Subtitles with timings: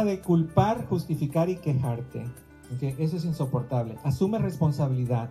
[0.00, 2.20] Deja de culpar, justificar y quejarte.
[2.74, 2.98] ¿ok?
[2.98, 3.98] Eso es insoportable.
[4.02, 5.28] Asume responsabilidad.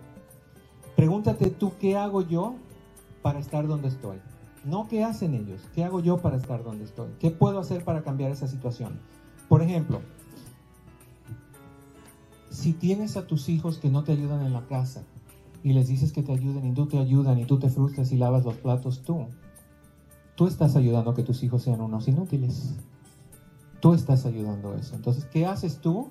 [0.94, 2.54] Pregúntate tú, ¿qué hago yo
[3.20, 4.18] para estar donde estoy?
[4.64, 7.08] No qué hacen ellos, ¿qué hago yo para estar donde estoy?
[7.18, 9.00] ¿Qué puedo hacer para cambiar esa situación?
[9.48, 10.02] Por ejemplo,
[12.50, 15.02] si tienes a tus hijos que no te ayudan en la casa
[15.64, 18.18] y les dices que te ayuden y tú te ayudan y tú te frustras y
[18.18, 19.26] lavas los platos tú,
[20.36, 22.76] tú estás ayudando a que tus hijos sean unos inútiles.
[23.80, 24.94] Tú estás ayudando a eso.
[24.94, 26.10] Entonces, ¿qué haces tú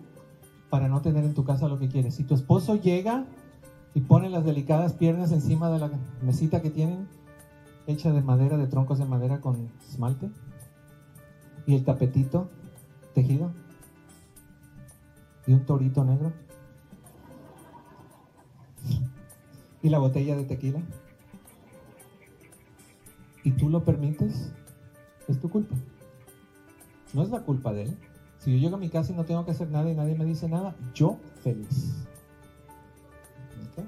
[0.70, 2.16] para no tener en tu casa lo que quieres?
[2.16, 3.26] Si tu esposo llega
[3.94, 7.08] y pone las delicadas piernas encima de la mesita que tienen,
[7.88, 10.30] hecha de madera, de troncos de madera con esmalte,
[11.66, 12.50] y el tapetito
[13.14, 13.52] tejido,
[15.46, 16.32] y un torito negro,
[19.82, 20.82] y la botella de tequila,
[23.44, 24.52] y tú lo permites,
[25.28, 25.76] es tu culpa.
[27.14, 27.98] No es la culpa de él.
[28.40, 30.26] Si yo llego a mi casa y no tengo que hacer nada y nadie me
[30.26, 31.94] dice nada, yo feliz.
[33.72, 33.84] ¿Ok?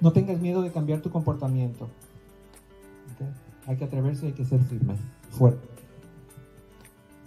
[0.00, 1.84] No tengas miedo de cambiar tu comportamiento.
[1.84, 3.26] ¿Ok?
[3.66, 4.94] Hay que atreverse y hay que ser firme,
[5.30, 5.68] fuerte.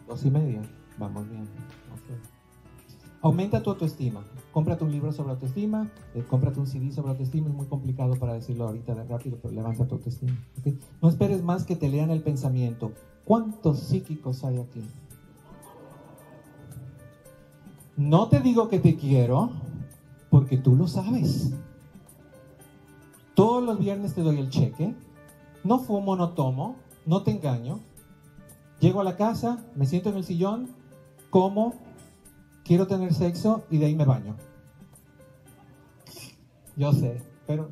[0.08, 0.61] Dos y media,
[0.97, 1.44] vamos bien.
[1.44, 2.36] Ok.
[3.22, 4.23] Aumenta tu autoestima.
[4.52, 7.49] Cómprate un libro sobre autoestima, eh, cómprate un CD sobre autoestima.
[7.49, 10.38] Es muy complicado para decirlo ahorita de rápido, pero levanta tu autoestima.
[10.59, 10.73] ¿ok?
[11.02, 12.94] No esperes más que te lean el pensamiento.
[13.25, 14.83] ¿Cuántos psíquicos hay aquí?
[17.97, 19.49] No te digo que te quiero,
[20.29, 21.53] porque tú lo sabes.
[23.33, 24.93] Todos los viernes te doy el cheque.
[25.63, 27.79] No fumo, no tomo, no te engaño.
[28.79, 30.69] Llego a la casa, me siento en el sillón,
[31.31, 31.73] como,
[32.63, 34.35] quiero tener sexo y de ahí me baño.
[36.75, 37.69] Yo sé, pero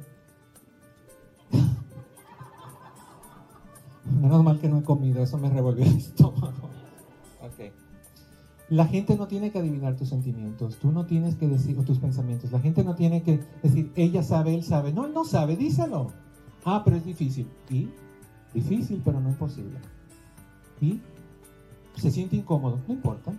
[4.13, 6.69] menos mal que no he comido, eso me revolvió el estómago.
[7.41, 7.71] Ok.
[8.69, 12.51] La gente no tiene que adivinar tus sentimientos, tú no tienes que decir tus pensamientos.
[12.51, 14.93] La gente no tiene que decir, ella sabe, él sabe.
[14.93, 16.11] No, él no sabe, díselo.
[16.65, 17.47] Ah, pero es difícil.
[17.69, 17.89] ¿Y?
[18.53, 19.79] Difícil, pero no imposible.
[20.81, 21.01] ¿Y?
[21.95, 23.33] Se siente incómodo, no importa.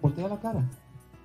[0.00, 0.70] Voltea la cara,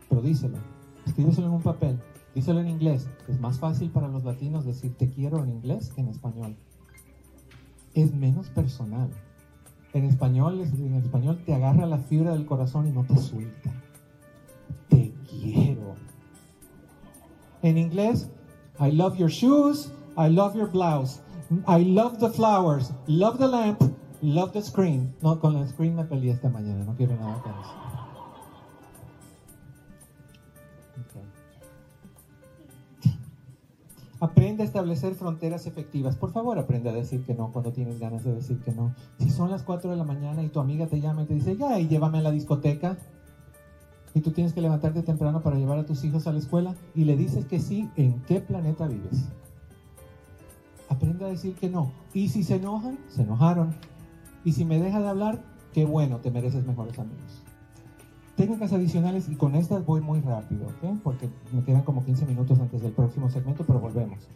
[0.09, 0.57] pero díselo.
[1.05, 1.99] Escríbeselo en un papel,
[2.33, 3.07] díselo en inglés.
[3.27, 6.57] Es más fácil para los latinos decir te quiero en inglés que en español.
[7.95, 9.09] Es menos personal.
[9.93, 13.71] En español, en español te agarra la fibra del corazón y no te suelta.
[14.89, 15.95] Te quiero.
[17.61, 18.29] En inglés,
[18.79, 21.21] I love your shoes, I love your blouse,
[21.67, 23.81] I love the flowers, love the lamp,
[24.21, 25.15] love the screen.
[25.21, 27.84] No, con la screen me peleé esta mañana, no quiero nada con eso.
[34.19, 36.15] Aprende a establecer fronteras efectivas.
[36.15, 38.95] Por favor, aprende a decir que no cuando tienes ganas de decir que no.
[39.19, 41.57] Si son las 4 de la mañana y tu amiga te llama y te dice,
[41.57, 42.97] ya, y llévame a la discoteca,
[44.13, 47.03] y tú tienes que levantarte temprano para llevar a tus hijos a la escuela, y
[47.03, 49.25] le dices que sí, ¿en qué planeta vives?
[50.87, 51.91] Aprende a decir que no.
[52.13, 53.75] Y si se enojan, se enojaron.
[54.45, 55.43] Y si me deja de hablar,
[55.73, 57.43] qué bueno, te mereces mejores amigos.
[58.35, 60.99] Técnicas adicionales, y con estas voy muy rápido, ¿ok?
[61.03, 64.27] Porque me quedan como 15 minutos antes del próximo segmento, pero volvemos.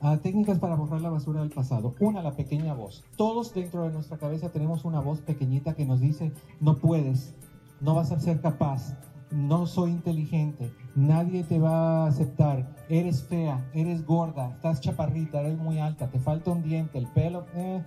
[0.00, 1.94] Ah, técnicas para borrar la basura del pasado.
[2.00, 3.04] Una, la pequeña voz.
[3.16, 7.34] Todos dentro de nuestra cabeza tenemos una voz pequeñita que nos dice, no puedes,
[7.80, 8.96] no vas a ser capaz,
[9.30, 15.56] no soy inteligente, nadie te va a aceptar, eres fea, eres gorda, estás chaparrita, eres
[15.56, 17.46] muy alta, te falta un diente, el pelo...
[17.54, 17.84] eh.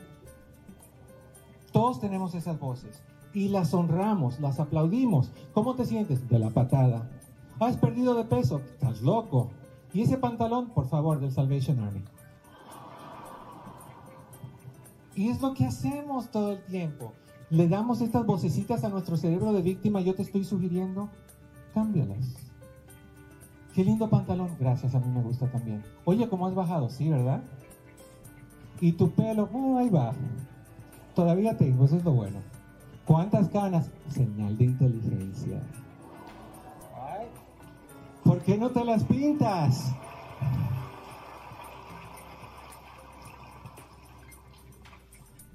[1.73, 3.03] Todos tenemos esas voces
[3.33, 5.31] y las honramos, las aplaudimos.
[5.53, 6.27] ¿Cómo te sientes?
[6.29, 7.09] De la patada.
[7.59, 8.61] ¿Has perdido de peso?
[8.73, 9.49] Estás loco.
[9.93, 10.69] ¿Y ese pantalón?
[10.69, 12.03] Por favor, del Salvation Army.
[15.15, 17.13] Y es lo que hacemos todo el tiempo.
[17.49, 20.01] Le damos estas vocecitas a nuestro cerebro de víctima.
[20.01, 21.09] Yo te estoy sugiriendo,
[21.73, 22.35] cámbialas.
[23.75, 24.49] Qué lindo pantalón.
[24.59, 25.83] Gracias, a mí me gusta también.
[26.05, 26.89] Oye, ¿cómo has bajado?
[26.89, 27.43] Sí, ¿verdad?
[28.81, 30.13] Y tu pelo, oh, ahí va.
[31.15, 32.39] Todavía tengo, eso es lo bueno.
[33.05, 33.89] ¿Cuántas canas?
[34.09, 35.61] Señal de inteligencia.
[38.23, 39.93] ¿Por qué no te las pintas?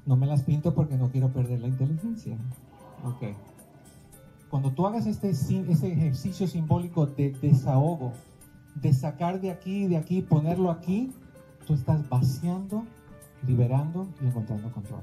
[0.05, 2.37] No me las pinto porque no quiero perder la inteligencia.
[3.05, 3.35] Ok.
[4.51, 8.13] Cuando tú hagas este, este ejercicio simbólico de desahogo,
[8.75, 11.13] de sacar de aquí, de aquí, ponerlo aquí,
[11.67, 12.85] tú estás vaciando,
[13.47, 15.03] liberando y encontrando control.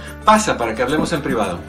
[0.25, 1.59] Pasa para que hablemos en privado.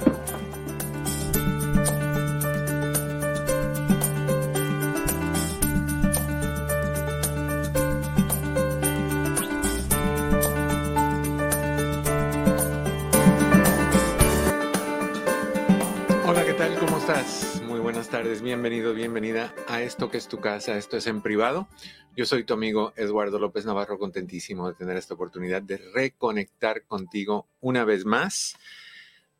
[16.27, 16.79] Hola, ¿qué tal?
[16.79, 17.63] ¿Cómo estás?
[17.67, 21.69] Muy buenas tardes, bienvenido, bienvenida a esto que es tu casa, esto es en privado.
[22.15, 27.47] Yo soy tu amigo Eduardo López Navarro, contentísimo de tener esta oportunidad de reconectar contigo
[27.63, 28.55] una vez más,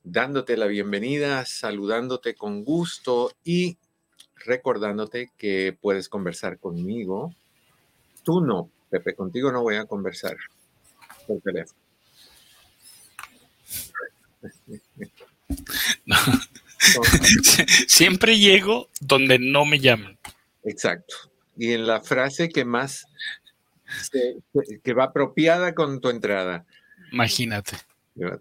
[0.05, 3.77] dándote la bienvenida, saludándote con gusto y
[4.37, 7.35] recordándote que puedes conversar conmigo.
[8.23, 10.39] Tú no, Pepe, contigo no voy a conversar
[11.27, 11.79] por teléfono.
[16.07, 16.17] No.
[17.87, 20.19] Siempre llego donde no me llaman.
[20.65, 23.07] Exacto y en la frase que más
[24.83, 26.65] que va apropiada con tu entrada.
[27.13, 27.77] Imagínate.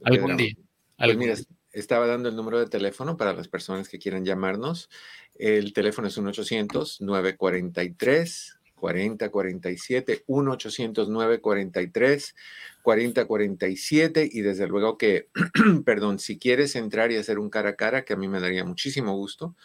[0.03, 0.55] Algún día.
[0.97, 1.35] Pues mira,
[1.71, 4.89] estaba dando el número de teléfono para las personas que quieran llamarnos.
[5.35, 8.57] El teléfono es 1-800-943.
[8.81, 12.35] 4047, 1-800-943,
[12.81, 15.29] 4047 y desde luego que,
[15.85, 18.65] perdón, si quieres entrar y hacer un cara a cara, que a mí me daría
[18.65, 19.55] muchísimo gusto,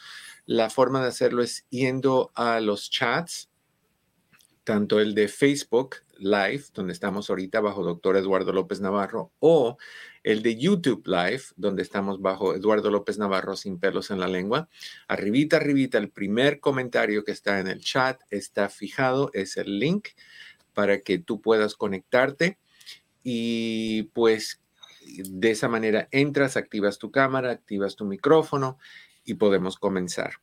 [0.45, 3.49] la forma de hacerlo es yendo a los chats,
[4.67, 9.79] tanto el de Facebook Live, donde estamos ahorita bajo doctor Eduardo López Navarro, o
[10.25, 14.69] el de YouTube Live, donde estamos bajo Eduardo López Navarro sin pelos en la lengua.
[15.07, 20.09] Arribita, arribita, el primer comentario que está en el chat está fijado, es el link
[20.75, 22.59] para que tú puedas conectarte
[23.23, 24.61] y pues
[25.07, 28.79] de esa manera entras, activas tu cámara, activas tu micrófono
[29.25, 30.41] y podemos comenzar.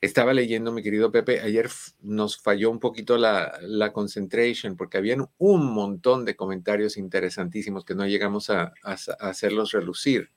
[0.00, 1.70] Estaba leyendo, mi querido Pepe, ayer
[2.00, 7.94] nos falló un poquito la, la concentration porque habían un montón de comentarios interesantísimos que
[7.94, 10.30] no llegamos a, hacerlos relucir,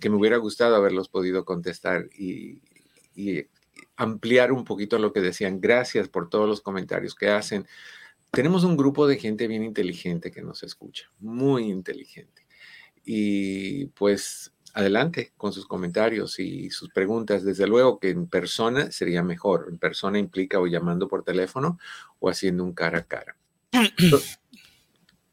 [0.00, 2.62] que me hubiera gustado haberlos podido contestar y,
[3.14, 3.46] y
[3.96, 5.60] ampliar un poquito lo que decían.
[5.60, 7.66] Gracias por todos los comentarios que hacen.
[8.30, 12.46] Tenemos un grupo de gente bien inteligente que nos escucha, muy inteligente.
[13.04, 17.44] Y pues adelante con sus comentarios y sus preguntas.
[17.44, 19.66] Desde luego que en persona sería mejor.
[19.70, 21.78] En persona implica o llamando por teléfono
[22.18, 23.36] o haciendo un cara a cara.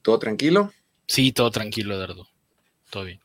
[0.01, 0.71] ¿Todo tranquilo?
[1.07, 2.27] Sí, todo tranquilo, Eduardo.
[2.89, 3.19] Todo bien.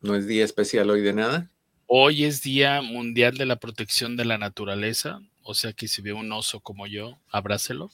[0.00, 1.50] ¿No es día especial hoy de nada?
[1.86, 6.12] Hoy es Día Mundial de la Protección de la Naturaleza, o sea que si ve
[6.12, 7.90] un oso como yo, abrácelo.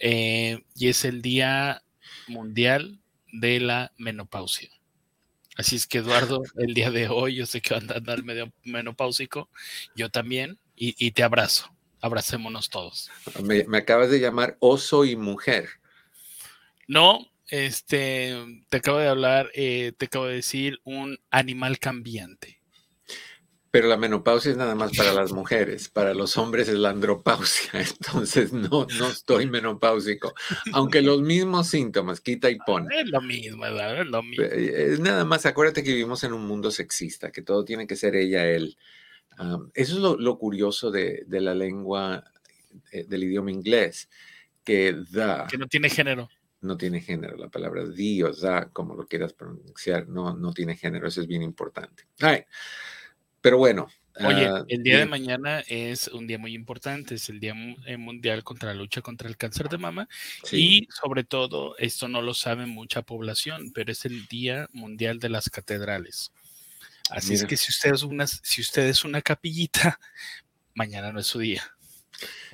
[0.00, 1.82] Eh, y es el Día
[2.26, 3.00] Mundial
[3.32, 4.70] de la Menopausia.
[5.58, 8.52] Así es que Eduardo, el día de hoy, yo sé que va a andar medio
[8.62, 9.50] menopáusico,
[9.96, 11.74] yo también, y, te abrazo.
[12.00, 13.10] Abracémonos todos.
[13.42, 15.68] Me, acabas de llamar oso y mujer.
[16.86, 18.36] No, este,
[18.68, 22.57] te acabo de hablar, eh, te acabo de decir un animal cambiante.
[23.70, 27.70] Pero la menopausia es nada más para las mujeres, para los hombres es la andropausia,
[28.00, 30.32] entonces no, no estoy menopáusico,
[30.72, 32.88] aunque los mismos síntomas, quita y pone.
[32.98, 34.44] Es lo mismo, es lo mismo.
[34.44, 37.96] Eh, es nada más, acuérdate que vivimos en un mundo sexista, que todo tiene que
[37.96, 38.76] ser ella, él.
[39.74, 42.24] eso es lo, curioso de, la lengua,
[42.90, 44.08] eh, del idioma inglés,
[44.64, 45.46] que da...
[45.46, 46.30] Que no tiene género.
[46.60, 51.06] No tiene género, la palabra Dios, da, como lo quieras pronunciar, no, no tiene género,
[51.06, 52.04] eso es bien importante.
[52.20, 52.44] Ay.
[53.48, 53.88] Pero bueno.
[54.20, 57.54] Oye, ah, el día de mañana es un día muy importante, es el Día
[57.86, 60.06] eh, Mundial contra la lucha contra el cáncer de mama
[60.52, 65.30] y sobre todo, esto no lo sabe mucha población, pero es el Día Mundial de
[65.30, 66.30] las Catedrales.
[67.08, 69.98] Así es que si usted es una, si usted es una capillita,
[70.74, 71.62] mañana no es su día.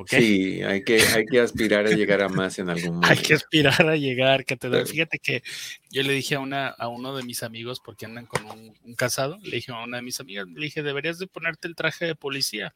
[0.06, 3.08] Sí, hay que, hay que aspirar a llegar a más en algún momento.
[3.10, 4.86] hay que aspirar a llegar, catedral.
[4.86, 5.42] Fíjate que
[5.90, 9.38] yo le dije a, una, a uno de mis amigos, porque andan con un, casado,
[9.42, 12.14] le dije a una de mis amigas, le dije, deberías de ponerte el traje de
[12.14, 12.74] policía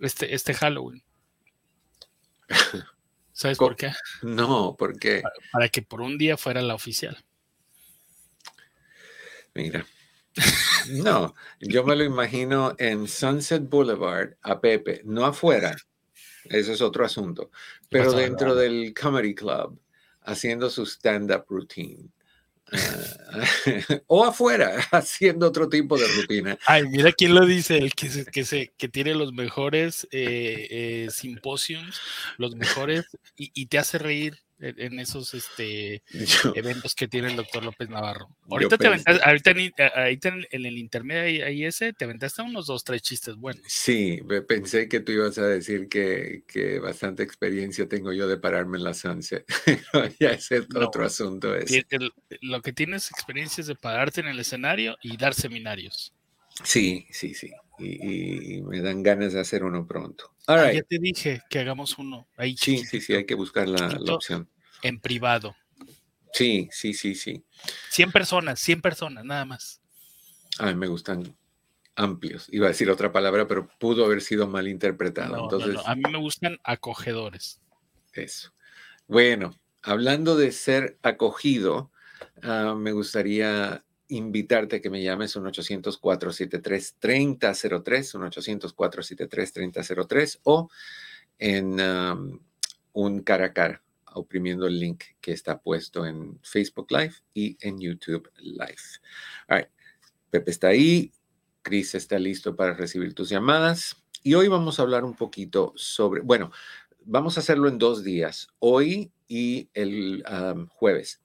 [0.00, 1.02] este, este Halloween.
[3.32, 3.92] ¿Sabes por qué?
[4.22, 5.22] No, ¿por qué?
[5.50, 7.24] para que por un día fuera la oficial.
[9.54, 9.86] Mira,
[10.90, 15.76] no, yo me lo imagino en Sunset Boulevard a Pepe, no afuera,
[16.44, 17.50] eso es otro asunto,
[17.88, 19.78] pero dentro del Comedy Club,
[20.22, 22.10] haciendo su stand-up routine.
[22.72, 23.44] Ah,
[24.06, 26.58] o afuera, haciendo otro tipo de rutina.
[26.66, 31.08] Ay, mira quién lo dice, el que, que, se, que tiene los mejores eh, eh,
[31.10, 32.00] simposios,
[32.38, 36.02] los mejores, y, te hace reír en esos este,
[36.54, 38.28] eventos que tiene el doctor López Navarro.
[38.50, 43.02] Ahorita, te aventaste, ahorita, en, en, el intermedio ahí ese, te aventaste unos dos, tres
[43.02, 43.62] chistes buenos.
[43.66, 48.78] Sí, pensé que tú ibas a decir que, que bastante experiencia tengo yo de pararme
[48.78, 49.44] en la sunset.
[50.20, 51.54] ya es otro asunto.
[51.54, 51.84] Ese.
[52.40, 56.12] lo que tienes experiencia es de pararte en el escenario y dar seminarios.
[56.62, 57.50] Sí, sí, sí.
[57.78, 60.32] Y, me dan ganas de hacer uno pronto.
[60.46, 62.28] Ah, ya te dije que hagamos uno.
[62.36, 64.48] Ahí sí, sí, sí, hay que buscar la, opción.
[64.84, 65.56] En privado.
[66.32, 67.44] Sí, sí, sí, sí.
[67.90, 69.80] 100 personas, 100 personas, nada más.
[70.58, 71.36] A mí me gustan
[71.96, 72.46] amplios.
[72.50, 75.44] Iba a decir otra palabra, pero pudo haber sido mal interpretado.
[75.44, 77.62] Entonces, A mí me gustan acogedores.
[78.12, 78.52] Eso.
[79.06, 81.90] Bueno, hablando de ser acogido,
[82.42, 90.68] ah, me gustaría invitarte a que me llames un 800-473-3003, un 800-473-3003 o
[91.38, 91.80] en
[92.92, 93.82] un cara a cara,
[94.14, 99.66] oprimiendo el link que está puesto en Facebook Live y en YouTube Live.
[100.30, 101.12] Pepe está ahí,
[101.62, 106.22] Chris está listo para recibir tus llamadas y hoy vamos a hablar un poquito sobre,
[106.22, 106.50] bueno,
[107.04, 110.24] vamos a hacerlo en dos días, hoy y el
[110.70, 111.20] jueves.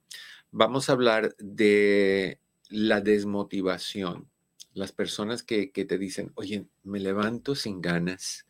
[0.50, 4.28] Vamos a hablar de la desmotivación.
[4.74, 8.46] Las personas que, te dicen, oye, me levanto sin ganas,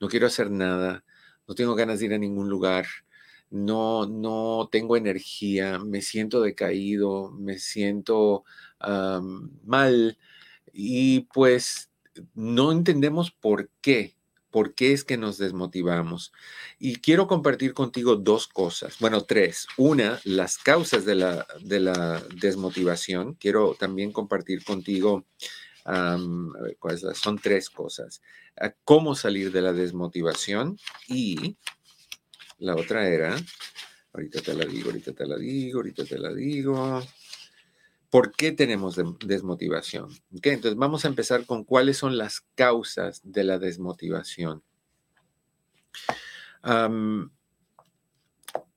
[0.00, 1.04] no quiero hacer nada,
[1.48, 2.86] no tengo ganas de ir a ningún lugar,
[3.54, 8.44] no, no tengo energía, me siento decaído, me siento
[9.62, 10.18] mal
[10.72, 11.90] y pues
[12.34, 14.16] no entendemos por qué
[14.50, 16.32] por qué es que nos desmotivamos.
[16.78, 19.66] Y quiero compartir contigo dos cosas, bueno, tres.
[19.76, 23.34] Una, las causas de la, de la desmotivación.
[23.34, 25.26] Quiero también compartir contigo,
[25.84, 26.16] a
[26.62, 28.22] ver, ¿cuáles son tres cosas.
[28.84, 31.56] cómo salir de la desmotivación y
[32.64, 33.36] la otra era,
[34.12, 37.02] ahorita te la digo, ahorita te la digo, ahorita te la digo.
[38.10, 40.08] ¿Por qué tenemos desmotivación?
[40.30, 44.62] Entonces vamos a empezar con cuáles son las causas de la desmotivación.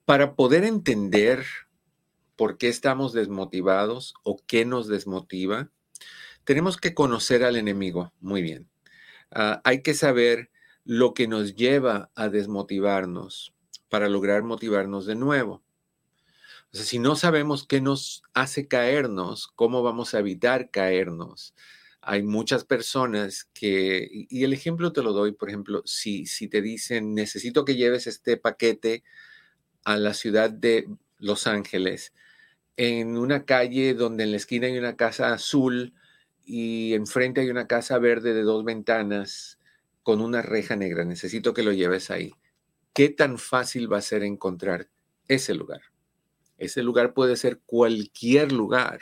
[0.06, 1.46] para poder entender
[2.36, 5.70] por qué estamos desmotivados o qué nos desmotiva,
[6.44, 8.70] tenemos que conocer al enemigo muy bien.
[9.32, 10.50] Ah, hay que saber
[10.86, 13.57] lo que nos lleva a desmotivarnos
[13.90, 15.64] para lograr motivarnos de nuevo
[16.72, 21.54] si no sabemos qué nos hace caernos, ¿cómo vamos a evitar caernos?
[22.02, 26.62] Hay muchas personas que, y el ejemplo te lo doy, por ejemplo, si, si te
[26.62, 29.04] dicen, necesito que lleves este paquete
[29.84, 32.14] a la ciudad de Los Ángeles,
[32.78, 35.94] en una calle donde en la esquina hay una casa azul
[36.46, 39.60] y enfrente hay una casa verde de dos ventanas
[40.04, 42.34] con una reja negra, necesito que lo lleves ahí.
[42.98, 44.90] ¿Qué tan fácil va a ser encontrar
[45.28, 45.82] ese lugar?
[46.58, 49.02] Ese lugar puede ser cualquier lugar.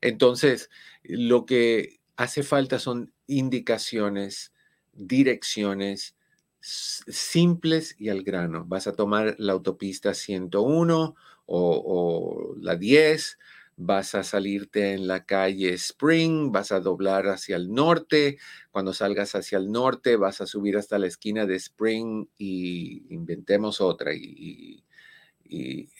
[0.00, 0.70] Entonces,
[1.02, 4.54] lo que hace falta son indicaciones,
[4.94, 6.16] direcciones
[6.62, 8.64] simples y al grano.
[8.66, 11.14] Vas a tomar la autopista 101
[11.44, 13.38] o, la 10,
[13.76, 18.38] vas a salirte en la calle Spring, vas a doblar hacia el norte.
[18.70, 23.80] Cuando salgas hacia el norte, vas a subir hasta la esquina de Spring y inventemos
[23.80, 24.12] otra.
[24.14, 24.82] y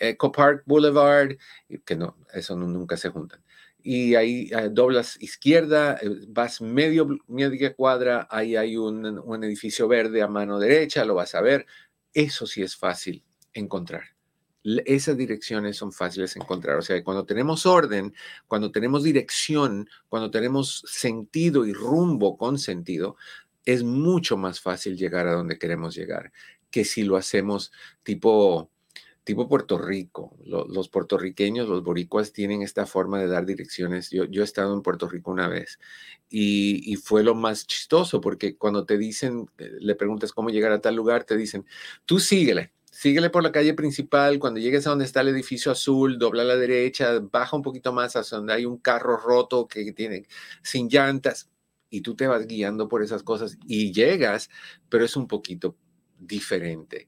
[0.00, 1.37] Eco Park Boulevard,
[1.85, 3.42] que no, eso nunca se juntan.
[3.83, 10.23] Y ahí eh, doblas izquierda, eh, vas medio, media cuadra, ahí hay un edificio verde
[10.23, 11.66] a mano derecha, lo vas a ver.
[12.12, 14.15] Eso sí es fácil encontrar
[14.85, 16.76] esas direcciones son fáciles de encontrar.
[16.76, 18.14] O sea, cuando tenemos orden,
[18.46, 23.16] cuando tenemos dirección, cuando tenemos sentido y rumbo con sentido,
[23.64, 26.32] es mucho más fácil llegar a donde queremos llegar
[26.70, 28.70] que si lo hacemos tipo
[29.25, 30.37] tipo Puerto Rico.
[30.44, 34.08] los puertorriqueños, los boricuas tienen esta forma de dar direcciones.
[34.11, 35.80] Yo, yo he estado en Puerto Rico una vez
[36.30, 40.80] y, fue lo más chistoso porque cuando te dicen, eh, le preguntas cómo llegar a
[40.80, 41.66] tal lugar, te dicen,
[42.04, 42.73] tú síguele.
[42.99, 46.47] Síguele por la calle principal, cuando llegues a donde está el edificio azul, dobla a
[46.47, 50.26] la derecha, baja un poquito más hacia donde hay un carro roto que tiene
[50.62, 51.50] sin llantas
[51.91, 54.49] y tú te vas guiando por esas cosas y llegas,
[54.88, 55.76] pero es un poquito
[56.19, 57.07] diferente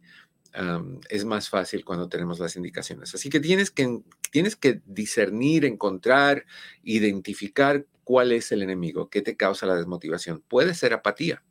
[1.09, 3.15] es más fácil cuando tenemos las indicaciones.
[3.15, 6.45] Así que tienes, que tienes que discernir, encontrar,
[6.83, 10.43] identificar cuál es el enemigo, qué te causa la desmotivación.
[10.49, 11.45] Puede ser apatía,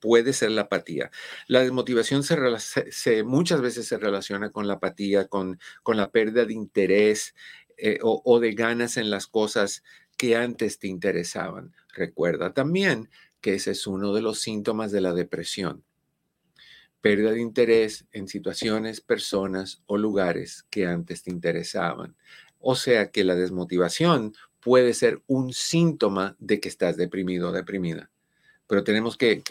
[0.00, 1.10] puede ser la apatía.
[1.46, 2.22] La desmotivación
[3.24, 7.34] muchas veces se relaciona con la apatía, con, con la pérdida de interés
[7.76, 9.84] eh, o, de ganas en las cosas
[10.16, 11.74] que antes te interesaban.
[11.94, 13.08] Recuerda también
[13.40, 15.84] que ese es uno de los síntomas de la depresión
[17.00, 22.16] pérdida de interés en situaciones, personas o lugares que antes te interesaban.
[22.58, 28.10] O sea que la desmotivación puede ser un síntoma de que estás deprimido o deprimida.
[28.66, 29.42] Pero tenemos que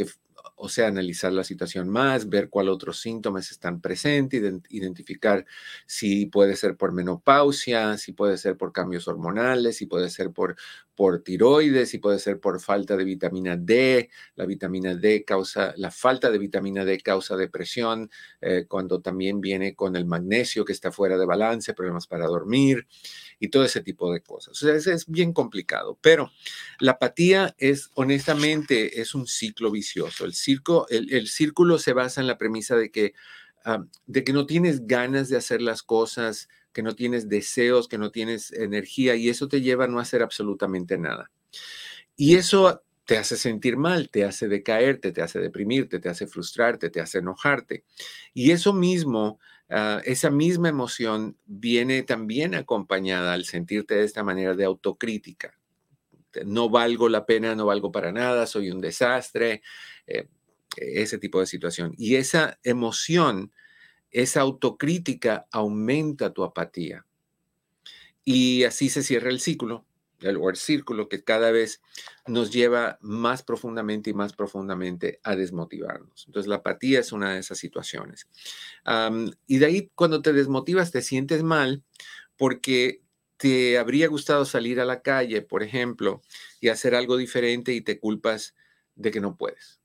[0.56, 5.46] o sea, analizar la situación más, ver cuál otros síntomas están presentes, identificar
[5.86, 10.56] si puede ser por menopausia, si puede ser por cambios hormonales, si puede ser por,
[10.98, 14.10] por tiroides, si puede ser por falta de vitamina D.
[14.36, 18.10] La vitamina D causa, la falta de vitamina D causa depresión,
[18.42, 22.88] eh, cuando también viene con el magnesio que está fuera de balance, problemas para dormir
[23.40, 24.64] y todo ese tipo de cosas.
[24.64, 26.32] O sea, es, bien complicado, pero
[26.80, 30.26] la apatía es, honestamente, es un ciclo vicioso.
[30.26, 33.14] El, el, círculo se basa en la premisa de que,
[33.66, 37.98] ah, de que no tienes ganas de hacer las cosas, que no tienes deseos, que
[37.98, 41.32] no tienes energía y eso te lleva a no hacer absolutamente nada.
[42.16, 46.92] Y eso te hace sentir mal, te hace decaerte, te hace deprimirte, te hace frustrarte,
[46.92, 47.84] te hace enojarte.
[48.36, 49.40] Y eso mismo,
[49.72, 55.58] ah, esa misma emoción viene también acompañada al sentirte de esta manera de autocrítica.
[56.46, 59.64] No valgo la pena, no valgo para nada, soy un desastre,
[60.06, 60.28] eh,
[60.76, 61.96] ese tipo de situación.
[61.98, 63.52] Y esa emoción
[64.18, 67.06] esa autocrítica aumenta tu apatía.
[68.26, 69.86] Y así se cierra el ciclo,
[70.22, 71.82] el, o el círculo que cada vez
[72.26, 76.26] nos lleva más profundamente y más profundamente a desmotivarnos.
[76.26, 78.28] Entonces, la apatía es una de esas situaciones.
[79.46, 81.84] y de ahí, cuando te desmotivas, te sientes mal
[82.38, 83.04] porque
[83.38, 86.24] te habría gustado salir a la calle, por ejemplo,
[86.60, 88.56] y hacer algo diferente y te culpas
[88.96, 89.77] de que no puedes.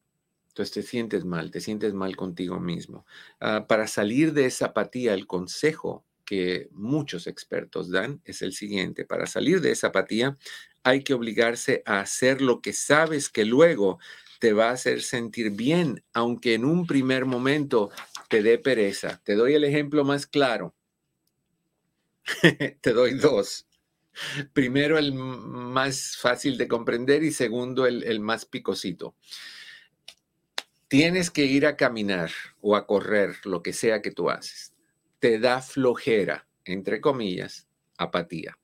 [0.52, 3.06] Entonces te sientes mal, te sientes mal contigo mismo.
[3.40, 9.06] Ah, para salir de esa apatía, el consejo que muchos expertos dan es el siguiente.
[9.06, 10.36] Para salir de esa apatía
[10.82, 13.98] hay que obligarse a hacer lo que sabes que luego
[14.40, 17.90] te va a hacer sentir bien, aunque en un primer momento
[18.28, 19.22] te dé pereza.
[19.24, 20.74] Te doy el ejemplo más claro.
[22.82, 23.66] te doy dos.
[24.52, 29.14] Primero el más fácil de comprender y segundo el, el más picosito
[30.92, 34.74] tienes que ir a caminar o a correr, lo que sea que tú haces,
[35.20, 38.58] te da flojera, entre comillas, apatía.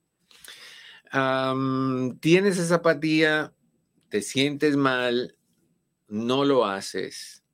[2.20, 3.54] tienes esa apatía,
[4.10, 5.38] te sientes mal,
[6.06, 7.44] no lo haces.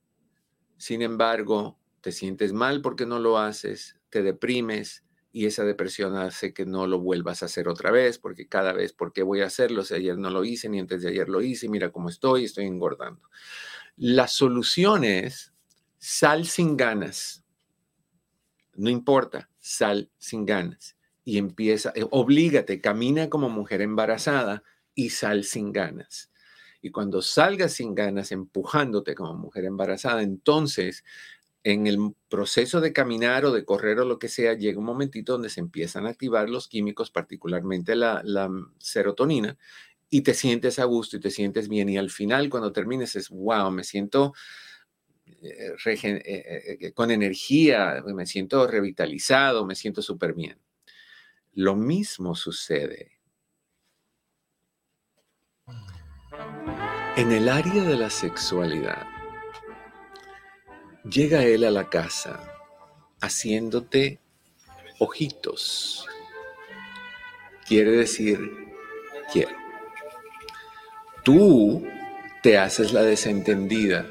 [0.77, 6.53] Sin embargo, te sientes mal porque no lo haces, te deprimes y esa depresión hace
[6.53, 9.47] que no lo vuelvas a hacer otra vez, porque cada vez, ¿por qué voy a
[9.47, 9.85] hacerlo?
[9.85, 12.67] Si ayer no lo hice, ni antes de ayer lo hice, mira cómo estoy, estoy
[12.67, 13.23] engordando.
[13.97, 15.53] La solución es
[15.99, 17.45] sal sin ganas.
[18.75, 20.97] No importa, sal sin ganas.
[21.25, 24.63] Y empieza, eh, oblígate, camina como mujer embarazada
[24.95, 26.31] y sal sin ganas.
[26.83, 31.05] Y cuando salgas sin ganas, empujándote como mujer embarazada, entonces
[31.63, 35.33] en el proceso de caminar o de correr o lo que sea, llega un momentito
[35.33, 39.57] donde se empiezan a activar los químicos, particularmente la, la serotonina,
[40.15, 41.89] y te sientes a gusto y te sientes bien.
[41.89, 44.33] Y al final, cuando termines, es, wow, me siento
[45.27, 50.57] eh, eh, eh, con energía, me siento revitalizado, me siento súper bien.
[51.55, 53.19] Lo mismo sucede
[57.17, 59.09] en el área de la sexualidad.
[61.11, 62.55] Llega él a la casa
[63.21, 64.21] haciéndote
[65.01, 66.07] ojitos.
[67.67, 68.39] Quiere decir,
[69.33, 69.64] quiero.
[71.25, 71.83] Tú
[72.43, 74.11] te haces la desentendida.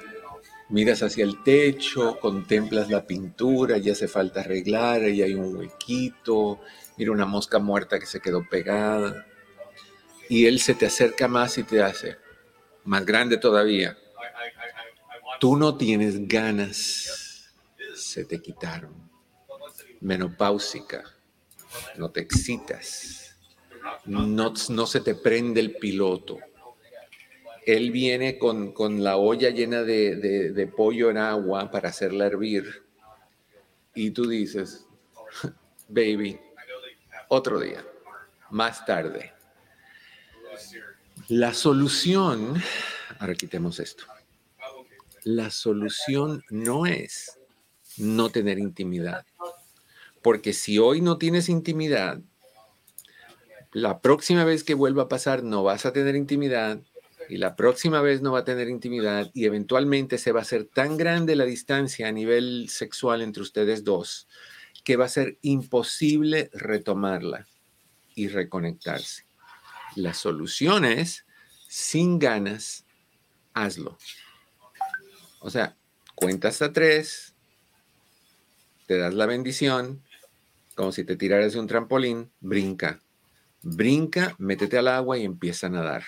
[0.69, 6.59] Miras hacia el techo, contemplas la pintura, ya hace falta arreglar, ahí hay un huequito,
[6.97, 9.27] mira una mosca muerta que se quedó pegada.
[10.27, 12.17] Y él se te acerca más y te hace
[12.83, 13.95] más grande todavía.
[15.39, 17.53] Tú no tienes ganas,
[17.95, 19.11] se te quitaron.
[20.01, 21.03] Menopáusica,
[21.95, 23.37] no te excitas,
[24.05, 26.39] no, no se te prende el piloto
[27.65, 32.83] él viene con, la olla llena de, pollo en agua para hacerla hervir.
[33.95, 34.87] Y tú dices,
[35.87, 36.39] baby,
[37.29, 37.85] otro día,
[38.49, 39.33] más tarde.
[41.27, 42.61] La solución,
[43.19, 44.05] ahora quitemos esto.
[45.23, 47.39] La solución no es
[47.97, 49.25] no tener intimidad.
[50.21, 52.19] Porque si hoy no tienes intimidad,
[53.71, 56.79] la próxima vez que vuelva a pasar no vas a tener intimidad
[57.29, 60.65] y la próxima vez no va a tener intimidad y eventualmente se va a hacer
[60.65, 64.27] tan grande la distancia a nivel sexual entre ustedes dos
[64.83, 67.47] que va a ser imposible retomarla
[68.15, 69.25] y reconectarse.
[69.95, 71.25] La solución es,
[71.67, 72.85] sin ganas,
[73.53, 73.97] hazlo.
[75.39, 75.75] O sea,
[76.15, 77.33] cuenta hasta tres,
[78.87, 80.03] te das la bendición,
[80.75, 82.99] como si te tiraras de un trampolín, brinca.
[83.61, 86.03] Brinca, métete al agua y empieza a nadar.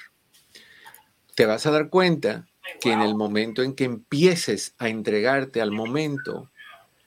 [1.36, 2.48] Te vas a dar cuenta
[2.82, 6.50] que en el momento en que empieces a entregarte al momento,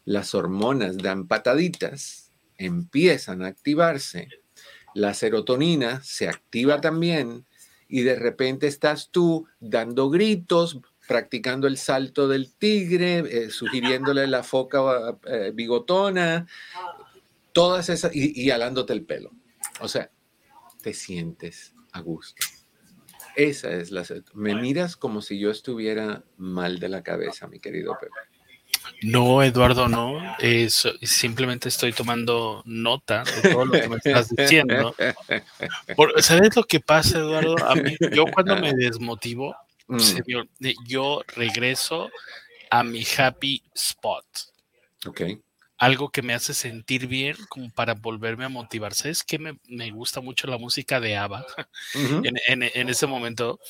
[0.04, 4.28] las hormonas dan pataditas, empiezan a activarse,
[4.94, 7.46] la serotonina se activa también
[7.88, 14.42] y de repente estás tú dando gritos, practicando el salto del tigre, eh, sugiriéndole la
[14.42, 16.46] foca eh, bigotona,
[17.52, 19.30] todas esas, y, y alándote el pelo.
[19.80, 20.10] O sea,
[20.82, 22.44] te sientes a gusto.
[23.38, 24.04] Esa es la...
[24.34, 28.12] Me miras como si yo estuviera mal de la cabeza, mi querido Pepe.
[29.02, 30.20] No, Eduardo, no.
[31.02, 34.92] simplemente estoy tomando nota de todo lo que me estás diciendo.
[36.16, 37.54] ¿Sabes lo que pasa, Eduardo?
[37.64, 39.54] A mí, yo cuando me desmotivo,
[39.86, 39.98] mm.
[40.88, 42.10] yo regreso
[42.72, 44.26] a mi happy spot.
[45.06, 45.20] Ok
[45.78, 48.94] algo que me hace sentir bien como para volverme a motivar.
[48.94, 49.38] ¿Sabes qué?
[49.38, 51.46] Me, me gusta mucho la música de ABBA.
[51.94, 53.60] en, en, ese momento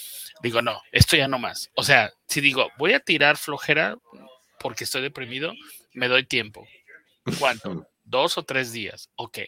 [0.43, 1.71] digo, no, esto ya no más.
[1.75, 3.99] O sea, si digo, voy a tirar flojera
[4.59, 5.53] porque estoy deprimido,
[5.93, 6.67] me doy tiempo.
[7.39, 7.87] ¿Cuánto?
[8.05, 9.11] dos o tres días.
[9.15, 9.41] Ok,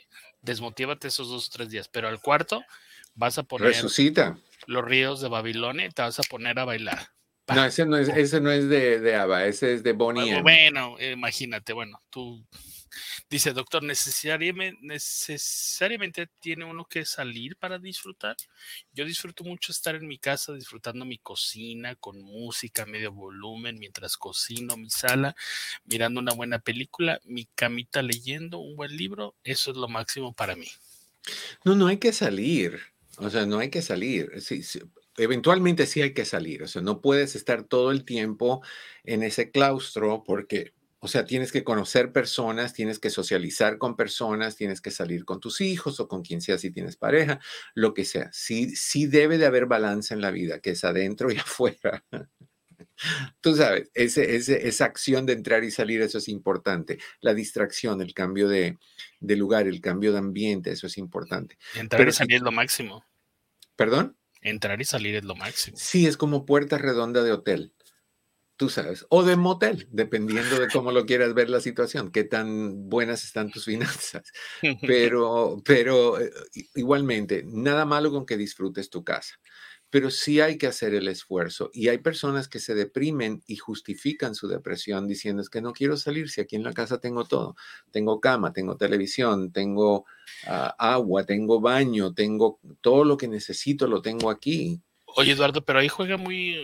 [0.42, 2.62] desmotívate esos dos o tres días, pero al cuarto
[3.14, 3.68] vas a poner...
[3.68, 4.36] Resucita.
[4.66, 7.08] Los ríos de Babilonia y te vas a poner a bailar.
[7.54, 10.40] No, ese no es, ese no es de, de ABBA, ese es de Bonnie.
[10.42, 12.44] Bueno, imagínate, bueno, tú
[13.28, 18.36] dice, doctor, ¿necesariamente, necesariamente tiene uno que salir para disfrutar.
[18.92, 24.16] Yo disfruto mucho estar en mi casa disfrutando mi cocina con música medio volumen mientras
[24.16, 25.34] cocino mi sala,
[25.84, 29.34] mirando una buena película, mi camita leyendo un buen libro.
[29.44, 30.68] Eso es lo máximo para mí.
[31.64, 32.80] No, no hay que salir.
[33.18, 34.40] O sea, no hay que salir.
[34.40, 34.80] Sí, sí
[35.22, 38.62] eventualmente sí hay que salir, o sea, no puedes estar todo el tiempo
[39.04, 44.56] en ese claustro porque, o sea, tienes que conocer personas, tienes que socializar con personas,
[44.56, 47.40] tienes que salir con tus hijos o con quien sea si tienes pareja,
[47.74, 48.30] lo que sea.
[48.32, 52.04] Sí, sí debe de haber balance en la vida, que es adentro y afuera.
[53.40, 56.98] Tú sabes, ese, esa acción de entrar y salir, eso es importante.
[57.20, 58.78] La distracción, el cambio de,
[59.20, 61.56] lugar, el cambio de ambiente, eso es importante.
[61.74, 63.04] Entrar y salir es lo máximo.
[63.76, 64.16] ¿Perdón?
[64.40, 65.76] Entrar y salir es lo máximo.
[65.78, 67.74] Sí, es como puerta redonda de hotel,
[68.56, 72.88] tú sabes, o de motel, dependiendo de cómo lo quieras ver la situación, qué tan
[72.88, 74.32] buenas están tus finanzas.
[74.86, 76.30] Pero, pero eh,
[76.74, 79.36] igualmente, nada malo con que disfrutes tu casa
[79.90, 81.70] pero sí hay que hacer el esfuerzo.
[81.74, 85.96] Y hay personas que se deprimen y justifican su depresión diciendo es que no quiero
[85.96, 87.56] salir si aquí en la casa tengo todo.
[87.90, 90.06] Tengo cama, tengo televisión, tengo
[90.46, 94.80] ah, agua, tengo baño, tengo todo lo que necesito, lo tengo aquí.
[95.16, 96.54] Oye, Eduardo, pero ahí juega muy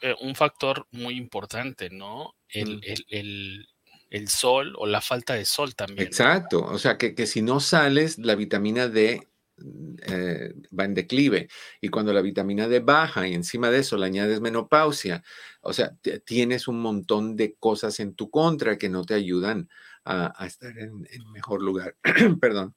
[0.00, 2.34] eh, un factor muy importante, ¿no?
[2.48, 6.08] El, el, sol o la falta de sol también.
[6.08, 9.28] Exacto, o sea que, que si no sales, la vitamina D
[10.02, 11.48] eh, va en declive.
[11.80, 15.22] Y cuando la vitamina D baja y encima de eso le añades menopausia,
[15.60, 19.68] o sea, tienes un montón de cosas en tu contra que no te ayudan
[20.04, 21.96] a, estar en, mejor lugar.
[22.40, 22.74] Perdón.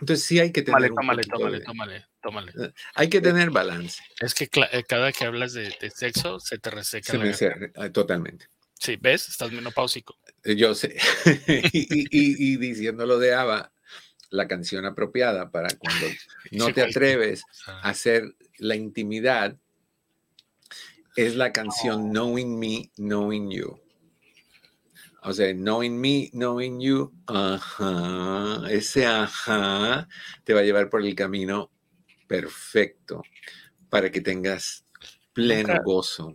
[0.00, 0.90] Entonces sí hay que tener...
[0.90, 4.02] Tómale, tómale, tómale, tómale, eh, Hay que tener balance.
[4.20, 7.12] Es que eh, cada que hablas de, sexo se te reseca.
[7.92, 8.46] totalmente.
[8.78, 9.28] Sí, ¿ves?
[9.28, 10.18] Estás menopáusico.
[10.44, 10.96] Yo sé.
[11.72, 13.72] y, y, diciéndolo de Ava,
[14.32, 16.06] la canción apropiada para cuando
[16.50, 19.56] no te atreves a hacer la intimidad,
[21.14, 23.78] es la canción Knowing Me, Knowing You.
[25.24, 30.08] O sea, Knowing Me, Knowing You, ajá, ese ajá
[30.42, 31.70] te va a llevar por el camino
[32.26, 33.22] perfecto
[33.90, 34.84] para que tengas
[35.34, 36.34] pleno gozo.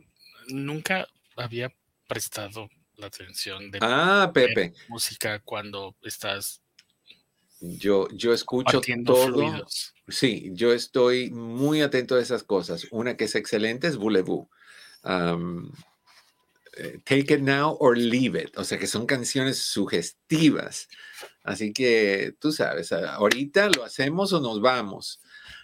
[0.50, 1.74] Nunca había
[2.08, 4.74] prestado la atención de ah, Pepe.
[4.88, 6.62] música cuando estás
[7.60, 9.66] yo, yo escucho todo.
[10.08, 12.88] Sí, yo estoy muy atento a esas cosas.
[12.92, 14.50] Una que es excelente es Boulevou.
[16.78, 18.58] Eh, Take It Now or Leave It.
[18.58, 20.88] O sea, que son canciones sugestivas.
[21.44, 25.20] Así que tú sabes, ahorita lo hacemos o nos vamos.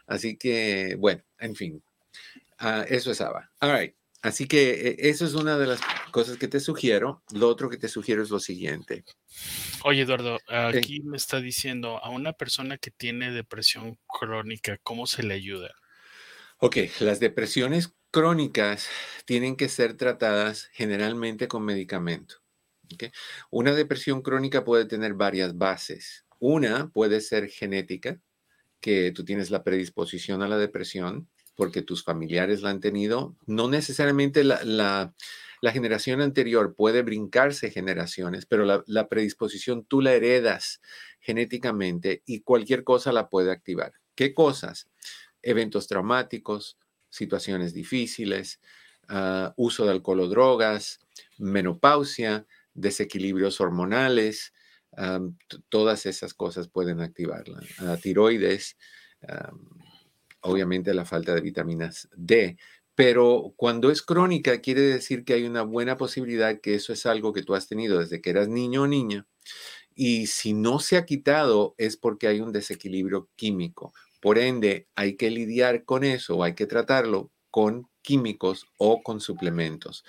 [0.08, 1.84] Así que, bueno, en fin.
[2.58, 3.52] Ah, eso es ABBA.
[3.62, 3.96] All right.
[4.24, 5.82] Así que eh, eso es una de las
[6.12, 7.22] cosas que te sugiero.
[7.34, 9.04] Lo otro que te sugiero es lo siguiente.
[9.84, 15.24] Oye, Eduardo, aquí me está diciendo a una persona que tiene depresión crónica, ¿cómo se
[15.24, 15.76] le ayuda?
[16.60, 18.88] Ok, las depresiones crónicas
[19.26, 22.38] tienen que ser tratadas generalmente con medicamento.
[23.50, 26.26] Una depresión crónica puede tener varias bases.
[26.40, 28.22] Una puede ser genética,
[28.80, 33.36] que tú tienes la predisposición a la depresión porque tus familiares la han tenido.
[33.46, 35.14] No necesariamente la,
[35.72, 40.82] generación anterior puede brincarse generaciones, pero la, predisposición tú la heredas
[41.20, 43.94] genéticamente y cualquier cosa la puede activar.
[44.16, 44.90] ¿Qué cosas?
[45.42, 46.78] Eventos traumáticos,
[47.10, 48.60] situaciones difíciles,
[49.08, 51.00] ah, uso de alcohol o drogas,
[51.38, 54.54] menopausia, desequilibrios hormonales,
[55.70, 57.62] todas esas cosas pueden activarla.
[57.80, 58.78] Ah, tiroides,
[60.44, 62.58] obviamente la falta de vitaminas D,
[62.96, 67.34] pero cuando es crónica quiere decir que hay una buena posibilidad que eso es algo
[67.34, 69.28] que tú has tenido desde que eras niño o niña.
[69.96, 73.94] Y si no se ha quitado es porque hay un desequilibrio químico.
[74.22, 80.04] Por ende, hay que lidiar con eso hay que tratarlo con químicos o con suplementos.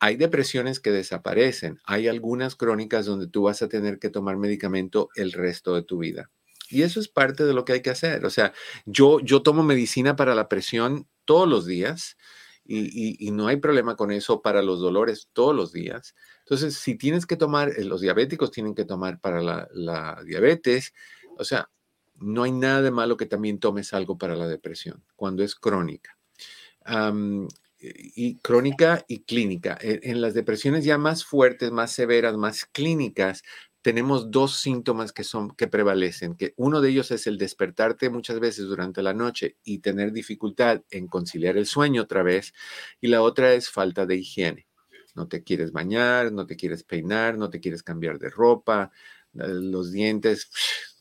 [0.00, 1.78] Hay depresiones que desaparecen.
[1.84, 5.98] Hay algunas crónicas donde tú vas a tener que tomar medicamento el resto de tu
[5.98, 6.30] vida.
[6.72, 8.24] Y eso es parte de lo que hay que hacer.
[8.24, 8.52] O sea,
[8.86, 12.16] yo, yo tomo medicina para la presión todos los días
[12.64, 16.14] y, no hay problema con eso para los dolores todos los días.
[16.40, 20.92] Entonces, si tienes que tomar, eh, los diabéticos tienen que tomar para la, diabetes,
[21.36, 21.68] o sea,
[22.14, 26.16] no hay nada de malo que también tomes algo para la depresión cuando es crónica.
[27.80, 29.76] y crónica y clínica.
[29.80, 33.42] E, en, las depresiones ya más fuertes, más severas, más clínicas,
[33.82, 38.40] tenemos dos síntomas que son que prevalecen, que uno de ellos es el despertarte muchas
[38.40, 42.54] veces durante la noche y tener dificultad en conciliar el sueño otra vez,
[43.00, 44.66] y la otra es falta de higiene.
[45.14, 48.90] No te quieres bañar, no te quieres peinar, no te quieres cambiar de ropa,
[49.34, 50.50] los dientes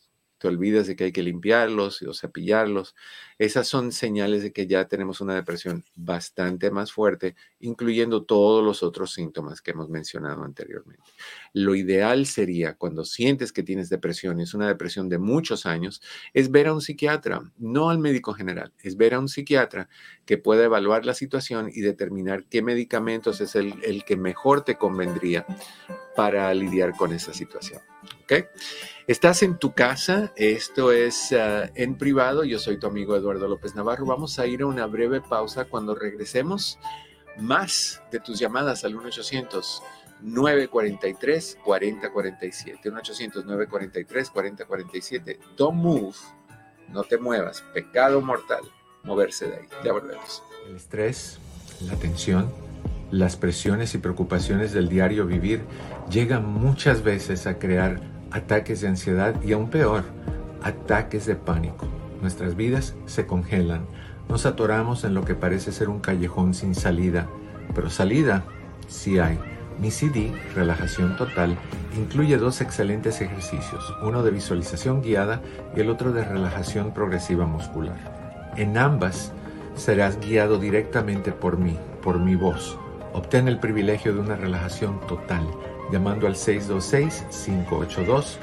[0.41, 2.95] te olvidas de que hay que limpiarlos o cepillarlos.
[3.37, 8.81] Esas son señales de que ya tenemos una depresión bastante más fuerte, incluyendo todos los
[8.81, 11.03] otros síntomas que hemos mencionado anteriormente.
[11.53, 16.01] Lo ideal sería, cuando sientes que tienes depresión, y es una depresión de muchos años,
[16.33, 19.89] es ver a un psiquiatra, no al médico general, es ver a un psiquiatra
[20.25, 24.75] que pueda evaluar la situación y determinar qué medicamentos es el, el que mejor te
[24.75, 25.45] convendría
[26.15, 27.81] para lidiar con esa situación.
[28.23, 28.33] ¿Ok?
[29.11, 33.75] Estás en tu casa, esto es ah, en privado, yo soy tu amigo Eduardo López
[33.75, 34.05] Navarro.
[34.05, 36.79] Vamos a ir a una breve pausa cuando regresemos.
[37.37, 39.81] Más de tus llamadas al 1-800.
[40.21, 46.15] 943 4047 1-800 943 4047 Don't move,
[46.87, 48.61] no te muevas, pecado mortal,
[49.03, 49.67] moverse de ahí.
[49.83, 50.41] Ya volvemos.
[50.69, 51.37] El estrés,
[51.81, 52.49] la tensión,
[53.11, 55.65] las presiones y preocupaciones del diario vivir
[56.09, 60.03] llegan muchas veces a crear ataques de ansiedad y aún peor,
[60.63, 61.87] ataques de pánico.
[62.21, 63.81] Nuestras vidas se congelan,
[64.29, 67.27] nos atoramos en lo que parece ser un callejón sin salida,
[67.75, 68.43] pero salida
[68.87, 69.39] sí hay.
[69.79, 71.57] Mi CD, Relajación Total,
[71.97, 75.41] incluye dos excelentes ejercicios, uno de visualización guiada
[75.75, 78.51] y el otro de relajación progresiva muscular.
[78.57, 79.31] En ambas
[79.75, 82.77] serás guiado directamente por mí, por mi voz.
[83.13, 85.47] Obtén el privilegio de una relajación total
[85.91, 88.37] llamando al 626-582-8912.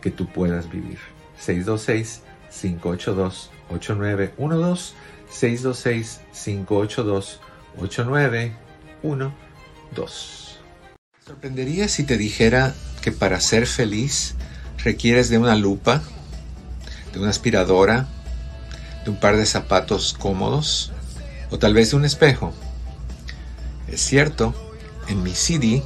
[0.01, 0.99] que tú puedas vivir.
[1.39, 3.49] 626-582-8912.
[7.77, 10.59] 8912.
[11.25, 14.35] Sorprendería si te dijera que para ser feliz
[14.83, 16.03] requieres de una lupa,
[17.13, 18.09] de una aspiradora,
[19.05, 20.91] de un par de zapatos cómodos
[21.51, 22.55] o tal vez de un espejo.
[23.87, 24.55] Es cierto,
[25.09, 25.83] en mi CD,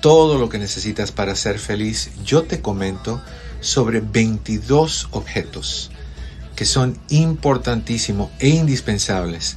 [0.00, 3.20] todo lo que necesitas para ser feliz, yo te comento
[3.60, 5.90] sobre 22 objetos
[6.58, 9.56] que son importantísimos e indispensables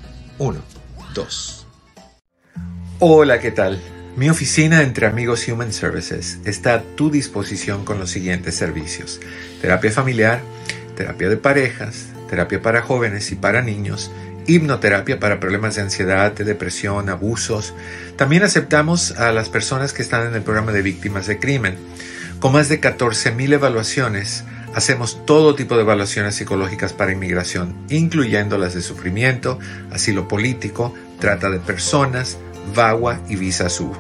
[3.00, 3.82] Hola, ¿qué tal?
[4.16, 9.20] Mi oficina entre amigos Human Services está a tu disposición con los siguientes servicios.
[9.62, 10.42] Terapia familiar,
[10.96, 14.12] terapia de parejas, terapia para jóvenes y para niños,
[14.48, 17.76] hipnoterapia para problemas de ansiedad, de depresión, abusos.
[18.18, 21.78] También aceptamos a las personas que están en el programa de víctimas de crimen.
[22.40, 28.74] Con más de 14.000 evaluaciones, hacemos todo tipo de evaluaciones psicológicas para inmigración, incluyendo las
[28.74, 29.60] de sufrimiento,
[29.92, 32.38] asilo político, trata de personas,
[32.76, 33.96] VAWA y Visa Sur.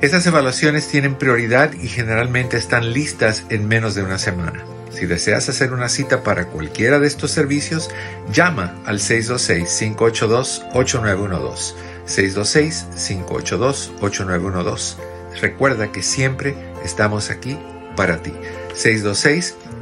[0.00, 4.64] Estas evaluaciones tienen prioridad y generalmente están listas en menos de una semana.
[4.90, 7.88] Si deseas hacer una cita para cualquiera de estos servicios,
[8.32, 11.74] llama al 626-582-8912.
[12.06, 14.96] 626-582-8912.
[15.40, 17.56] Recuerda que siempre estamos aquí
[17.96, 18.34] para ti.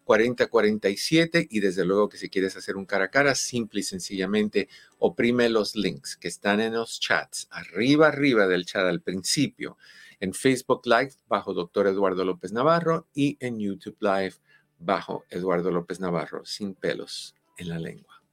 [0.05, 1.47] 1-800-943-4047.
[1.49, 5.49] Y desde luego que si quieres hacer un cara a cara, simple y sencillamente oprime
[5.49, 7.49] los links que están en los chats.
[7.51, 9.75] Arriba, arriba del chat al principio
[10.23, 14.35] en Facebook Live bajo Doctor Eduardo López Navarro y en YouTube Live
[14.79, 18.23] bajo Eduardo López Navarro, sin pelos en la lengua.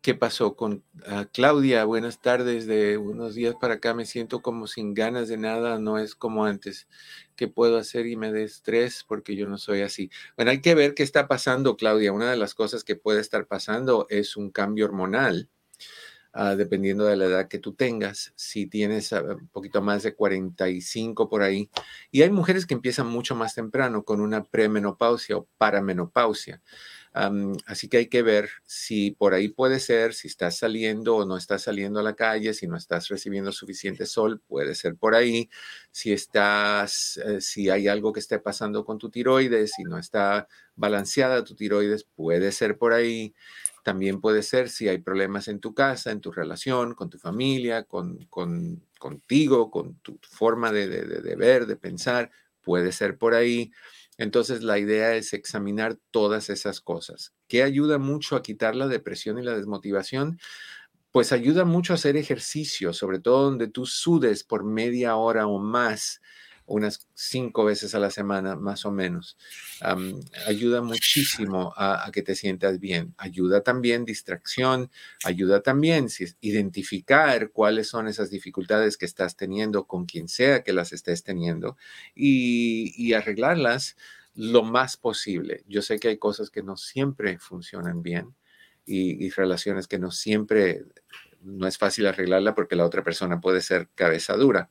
[0.00, 1.84] ¿Qué pasó con ah, Claudia?
[1.84, 2.66] Buenas tardes.
[2.66, 6.46] De unos días para acá me siento como sin ganas de nada, no es como
[6.46, 6.88] antes.
[7.36, 9.04] ¿Qué puedo hacer y me dé estrés?
[9.06, 10.10] Porque yo no soy así.
[10.36, 12.10] Bueno, hay que ver qué está pasando, Claudia.
[12.10, 15.50] Una de las cosas que puede estar pasando es un cambio hormonal
[16.34, 20.14] Ah, dependiendo de la edad que tú tengas, si tienes ah, un poquito más de
[20.14, 21.68] 45 por ahí.
[22.10, 26.62] Y hay mujeres que empiezan mucho más temprano con una premenopausia o paramenopausia.
[27.66, 31.36] así que hay que ver si por ahí puede ser, si estás saliendo o no
[31.36, 35.50] estás saliendo a la calle, si no estás recibiendo suficiente sol, puede ser por ahí.
[35.90, 40.48] Si estás, eh, si hay algo que esté pasando con tu tiroides, si no está
[40.76, 43.34] balanceada tu tiroides, puede ser por ahí.
[43.82, 47.84] También puede ser si hay problemas en tu casa, en tu relación, con tu familia,
[47.84, 48.28] con,
[48.98, 52.30] contigo, con tu forma de, de ver, de pensar,
[52.62, 53.72] puede ser por ahí.
[54.18, 57.34] Entonces la idea es examinar todas esas cosas.
[57.48, 60.38] ¿Qué ayuda mucho a quitar la depresión y la desmotivación?
[61.10, 65.58] Pues ayuda mucho a hacer ejercicio, sobre todo donde tú sudes por media hora o
[65.58, 66.20] más
[66.72, 69.36] unas cinco veces a la semana, más o menos.
[70.46, 73.14] ayuda muchísimo a, que te sientas bien.
[73.18, 74.90] Ayuda también distracción,
[75.22, 76.08] ayuda también
[76.40, 81.76] identificar cuáles son esas dificultades que estás teniendo con quien sea que las estés teniendo
[82.14, 83.96] y, arreglarlas
[84.34, 85.64] lo más posible.
[85.68, 88.34] Yo sé que hay cosas que no siempre funcionan bien
[88.86, 90.86] y, y relaciones que no siempre,
[91.42, 94.70] no es fácil arreglarla porque la otra persona puede ser cabeza dura,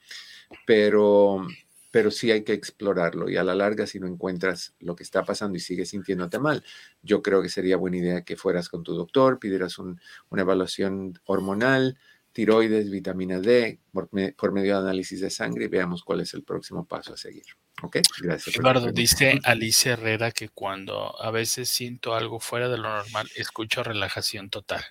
[0.65, 1.45] pero
[1.91, 5.23] pero sí hay que explorarlo y a la larga si no encuentras lo que está
[5.23, 6.63] pasando y sigues sintiéndote mal,
[7.03, 9.99] yo creo que sería buena idea que fueras con tu doctor, pidieras una
[10.31, 11.97] evaluación hormonal,
[12.31, 14.09] tiroides, vitamina D, por,
[14.53, 17.45] medio de análisis de sangre y veamos cuál es el próximo paso a seguir.
[17.83, 17.97] ¿Ok?
[18.21, 18.55] Gracias.
[18.55, 23.83] Eduardo, dice Alicia Herrera que cuando a veces siento algo fuera de lo normal, escucho
[23.83, 24.83] relajación total.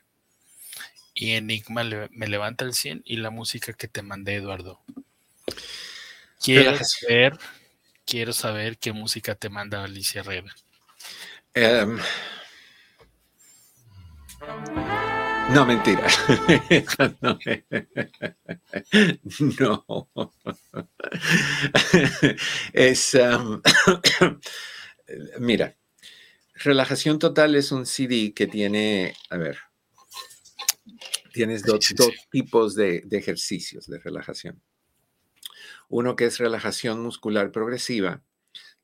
[1.15, 4.81] Y Enigma me levanta el 100 y la música que te mandé, Eduardo.
[6.43, 7.39] Quiero saber,
[8.07, 10.55] quiero saber qué música te manda Alicia Herrera.
[11.53, 11.99] Em,
[15.53, 16.07] no, mentira.
[19.61, 20.11] no.
[22.73, 23.61] Es, em,
[25.41, 25.77] mira,
[26.55, 29.59] Relajación Total es un CD que tiene, a ver,
[31.33, 34.63] tienes dos, dos tipos de, de ejercicios de relajación.
[35.91, 38.23] Uno que es relajación muscular progresiva,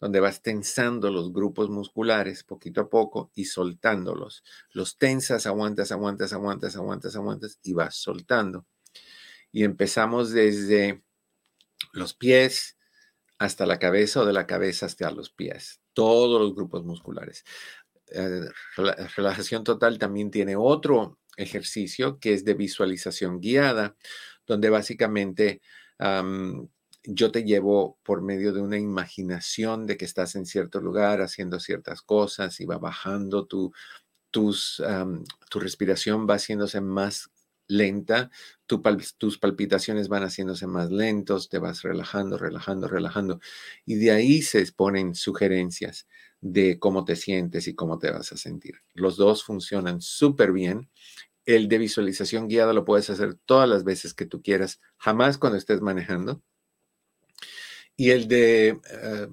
[0.01, 4.43] donde vas tensando los grupos musculares poquito a poco y soltándolos.
[4.73, 8.67] Los tensas, aguantas, aguantas, aguantas, aguantas, aguantas y vas soltando.
[9.53, 11.03] Y empezamos desde
[11.93, 12.77] los pies
[13.39, 17.45] hasta la cabeza o de la cabeza hasta los pies, todos los grupos musculares.
[18.09, 18.49] Eh,
[19.17, 23.97] relajación total también tiene otro ejercicio que es de visualización guiada,
[24.47, 25.61] donde básicamente
[27.07, 31.61] yo te llevo por medio de una imaginación de que estás en cierto lugar haciendo
[31.61, 33.73] ciertas cosas y va bajando tu,
[34.31, 34.83] tus,
[35.51, 37.31] tu respiración va haciéndose más
[37.69, 38.31] lenta,
[38.67, 43.41] tus palpitaciones van haciéndose más lentos, te vas relajando, relajando, relajando.
[43.85, 46.07] Y de ahí se exponen sugerencias
[46.41, 48.77] de cómo te sientes y cómo te vas a sentir.
[48.95, 50.91] Los dos funcionan súper bien.
[51.45, 55.59] El de visualización guiada lo puedes hacer todas las veces que tú quieras, jamás cuando
[55.59, 56.43] estés manejando.
[57.97, 59.29] Y el de eh,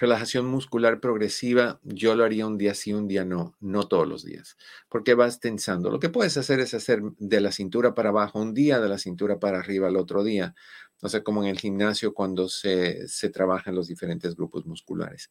[0.00, 4.24] relajación muscular progresiva, yo lo haría un día sí, un día no, no todos los
[4.24, 4.56] días,
[4.88, 5.90] porque vas tensando.
[5.90, 8.98] Lo que puedes hacer es hacer de la cintura para abajo un día, de la
[8.98, 10.54] cintura para arriba el otro día.
[11.00, 15.30] O sea, como en el gimnasio cuando se, se trabajan los diferentes grupos musculares.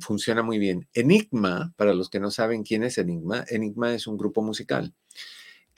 [0.00, 0.88] funciona muy bien.
[0.94, 4.94] Enigma, para los que no saben quién es Enigma, Enigma es un grupo musical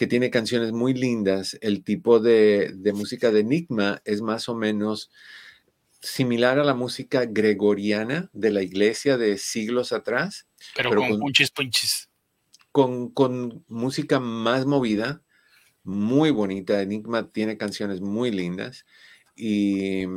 [0.00, 1.58] que tiene canciones muy lindas.
[1.60, 5.10] El tipo de, música de Enigma es más o menos
[6.00, 10.46] similar a la música gregoriana de la iglesia de siglos atrás.
[10.74, 12.08] Pero, con, punches, punches.
[12.72, 15.22] Con, con, música más movida,
[15.84, 16.80] muy bonita.
[16.80, 18.86] Enigma tiene canciones muy lindas
[19.36, 20.08] y, y,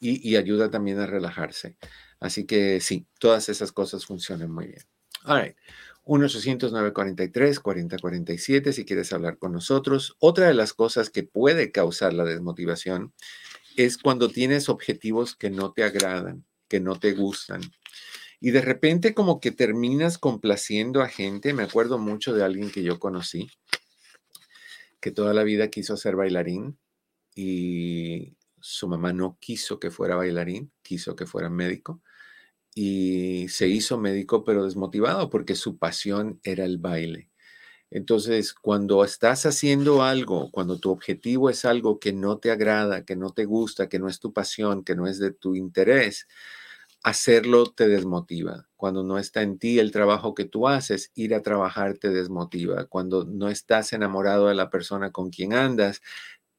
[0.00, 1.78] y ayuda también a relajarse.
[2.20, 4.82] Así que sí, todas esas cosas funcionan muy bien.
[5.24, 5.56] All right.
[6.10, 10.16] 1-800-943-4047 si quieres hablar con nosotros.
[10.18, 13.14] Otra de las cosas que puede causar la desmotivación
[13.76, 17.60] es cuando tienes objetivos que no te agradan, que no te gustan.
[18.40, 21.54] Y de repente como que terminas complaciendo a gente.
[21.54, 23.48] Me acuerdo mucho de alguien que yo conocí,
[25.00, 26.76] que toda la vida quiso ser bailarín
[27.36, 32.02] y su mamá no quiso que fuera bailarín, quiso que fuera médico
[32.82, 37.28] y se hizo médico, pero desmotivado porque su pasión era el baile.
[37.90, 43.16] Entonces, cuando estás haciendo algo, cuando tu objetivo es algo que no te agrada, que
[43.16, 46.26] no te gusta, que no es tu pasión, que no es de tu interés,
[47.02, 48.68] hacerlo te desmotiva.
[48.76, 52.86] Cuando no está en ti el trabajo que tú haces, ir a trabajar te desmotiva.
[52.86, 56.00] Cuando no estás enamorado de la persona con quien andas,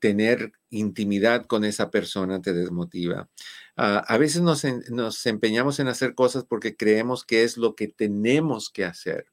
[0.02, 3.30] tener intimidad con esa persona te desmotiva.
[3.78, 7.88] Ah, a veces nos, nos empeñamos en hacer cosas porque creemos que es lo que
[7.88, 9.28] tenemos que hacer,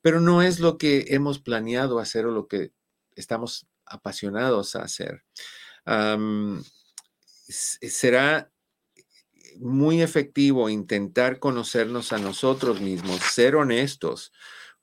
[0.00, 2.72] pero no es lo que hemos planeado hacer o lo que
[3.14, 5.22] estamos apasionados a hacer.
[7.48, 8.50] será
[9.58, 14.32] muy efectivo intentar conocernos a nosotros mismos, ser honestos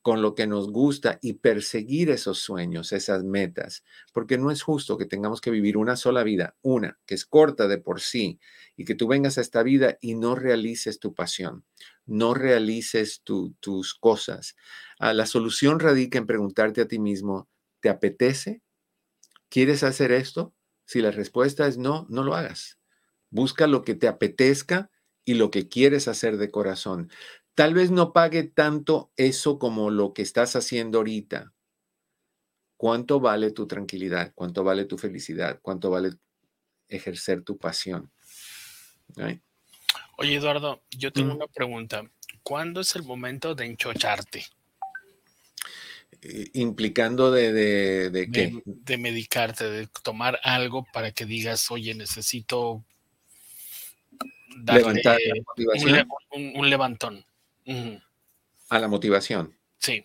[0.08, 3.84] con lo que nos gusta y perseguir esos sueños, esas metas,
[4.14, 7.68] porque no es justo que tengamos que vivir una sola vida, una que es corta
[7.68, 8.40] de por sí,
[8.78, 11.66] y que tú vengas a esta vida y no realices tu pasión,
[12.06, 14.56] no realices tus cosas.
[14.98, 17.50] Ah, la solución radica en preguntarte a ti mismo,
[17.82, 18.62] ¿te apetece?
[19.50, 20.54] ¿Quieres hacer esto?
[20.86, 22.80] Si la respuesta es no, no lo hagas.
[23.30, 24.90] Busca lo que te apetezca
[25.26, 27.12] y lo que quieres hacer de corazón.
[27.58, 31.54] Tal vez no pague tanto eso como lo que estás haciendo ahorita.
[32.76, 34.32] ¿Cuánto vale tu tranquilidad?
[34.36, 35.58] ¿Cuánto vale tu felicidad?
[35.64, 36.12] ¿Cuánto vale
[36.88, 38.12] ejercer tu pasión?
[40.18, 42.04] Oye, Eduardo, yo tengo una pregunta.
[42.44, 44.46] ¿Cuándo es el momento de enchocharte?
[46.22, 48.62] Eh, implicando de, de, de, qué?
[48.66, 52.84] De, medicarte, de tomar algo para que digas, oye, necesito
[54.64, 56.08] levantar la motivación.
[56.54, 57.26] un levantón.
[58.70, 59.58] A la motivación.
[59.78, 60.04] Sí.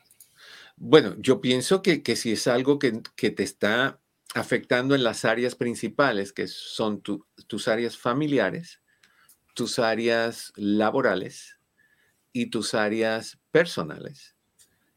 [0.76, 4.00] Bueno, yo pienso que, si es algo que, te está
[4.34, 8.80] afectando en las áreas principales, que son tus áreas familiares,
[9.54, 11.58] tus áreas laborales
[12.32, 14.34] y tus áreas personales.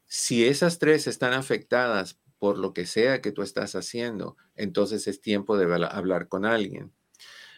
[0.06, 5.20] Si esas tres están afectadas por lo que sea que tú estás haciendo, entonces es
[5.20, 6.92] tiempo de hablar con alguien.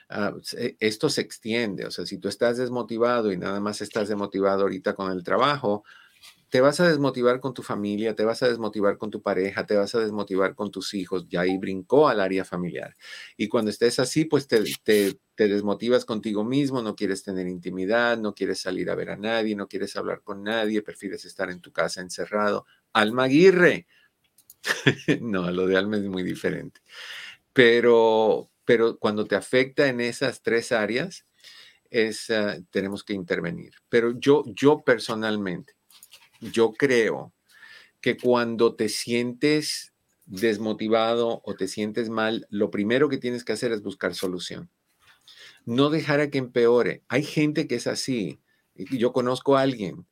[0.08, 1.86] Ah, e, esto se extiende.
[1.86, 5.84] O sea, si tú estás desmotivado y nada más estás desmotivado ahorita con el trabajo,
[6.50, 9.76] te vas a desmotivar con tu familia, te vas a desmotivar con tu pareja, te
[9.76, 12.96] vas a desmotivar con tus hijos, ya ahí brincó al área familiar.
[13.36, 18.34] Y cuando estés así, pues te, te, desmotivas contigo mismo, no quieres tener intimidad, no
[18.34, 21.70] quieres salir a ver a nadie, no quieres hablar con nadie, prefieres estar en tu
[21.72, 22.64] casa encerrado.
[22.94, 23.86] Alma Aguirre.
[25.20, 26.80] no, lo de alma es muy diferente.
[27.52, 31.24] Pero, pero cuando te afecta en esas tres áreas,
[31.88, 33.72] es, ah, tenemos que intervenir.
[33.88, 35.72] Pero yo, yo personalmente,
[36.42, 37.32] yo creo
[38.02, 39.94] que cuando te sientes
[40.26, 44.68] desmotivado o te sientes mal, lo primero que tienes que hacer es buscar solución.
[45.64, 47.02] No dejar a que empeore.
[47.08, 48.38] Hay gente que es así.
[48.74, 50.06] Yo conozco a alguien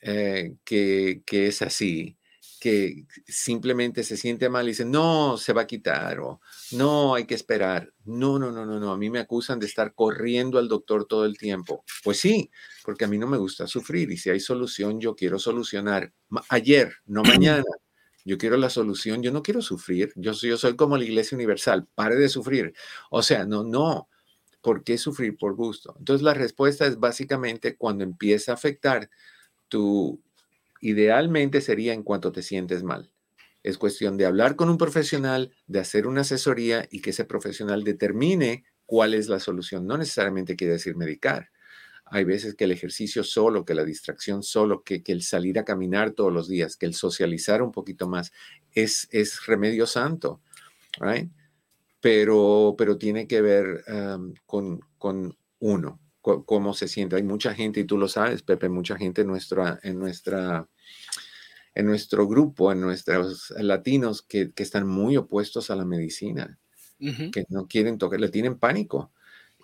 [0.00, 2.16] eh, que, que es así
[2.62, 6.40] que simplemente se siente mal y dice, no, se va a quitar o
[6.70, 7.92] no, hay que esperar.
[8.04, 8.92] No, no, no, no, no.
[8.92, 11.84] A mí me acusan de estar corriendo al doctor todo el tiempo.
[12.04, 12.52] Pues sí,
[12.84, 16.12] porque a mí no me gusta sufrir y si hay solución, yo quiero solucionar
[16.50, 17.64] ayer, no mañana.
[18.24, 20.12] Yo quiero la solución, yo no quiero sufrir.
[20.14, 22.72] Yo soy, yo soy como la Iglesia Universal, pare de sufrir.
[23.10, 24.08] O sea, no, no.
[24.60, 25.96] ¿Por qué sufrir por gusto?
[25.98, 29.10] Entonces la respuesta es básicamente cuando empieza a afectar
[29.66, 30.22] tu,
[30.82, 33.10] idealmente sería en cuanto te sientes mal.
[33.62, 37.84] Es cuestión de hablar con un profesional, de hacer una asesoría y que ese profesional
[37.84, 39.86] determine cuál es la solución.
[39.86, 41.50] No necesariamente quiere decir medicar.
[42.04, 46.10] Hay veces que el ejercicio solo, que la distracción solo, que, el salir a caminar
[46.10, 48.32] todos los días, que el socializar un poquito más,
[48.72, 50.42] es, es remedio santo.
[52.00, 53.84] Pero, pero tiene que ver
[54.44, 57.16] con, con uno cómo se siente.
[57.16, 60.68] Hay mucha gente, y tú lo sabes, Pepe, mucha gente en, nuestra, en, nuestra,
[61.74, 66.58] en nuestro grupo, en nuestros latinos, que, están muy opuestos a la medicina,
[66.98, 69.12] que no quieren tocar, le tienen pánico.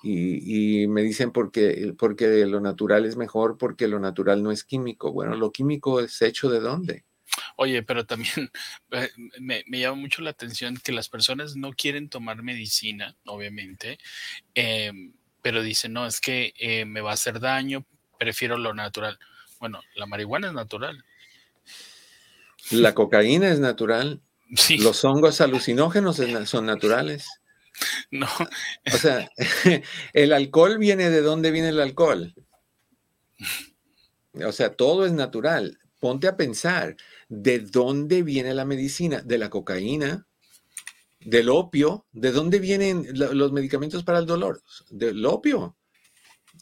[0.02, 5.12] Y, me dicen porque, porque lo natural es mejor, porque lo natural no es químico.
[5.12, 7.04] Bueno, lo químico es hecho de dónde?
[7.56, 8.50] Oye, pero también
[8.90, 13.98] eh, me, me, llama mucho la atención que las personas no quieren tomar medicina, obviamente,
[14.54, 17.84] em, pero dice, no, es que eh, me va a hacer daño,
[18.18, 19.18] prefiero lo natural.
[19.60, 21.04] Bueno, la marihuana es natural.
[22.70, 24.22] La cocaína es natural.
[24.78, 27.26] Los hongos alucinógenos son naturales.
[28.10, 28.26] No.
[28.92, 29.30] O sea,
[30.12, 32.34] el alcohol viene de dónde viene el alcohol.
[34.34, 35.78] O sea, todo es natural.
[36.00, 36.96] Ponte a pensar,
[37.28, 39.20] ¿de dónde viene la medicina?
[39.22, 40.26] De la cocaína,
[41.20, 44.62] del opio, ¿de dónde vienen los medicamentos para el dolor?
[44.90, 45.76] Del opio.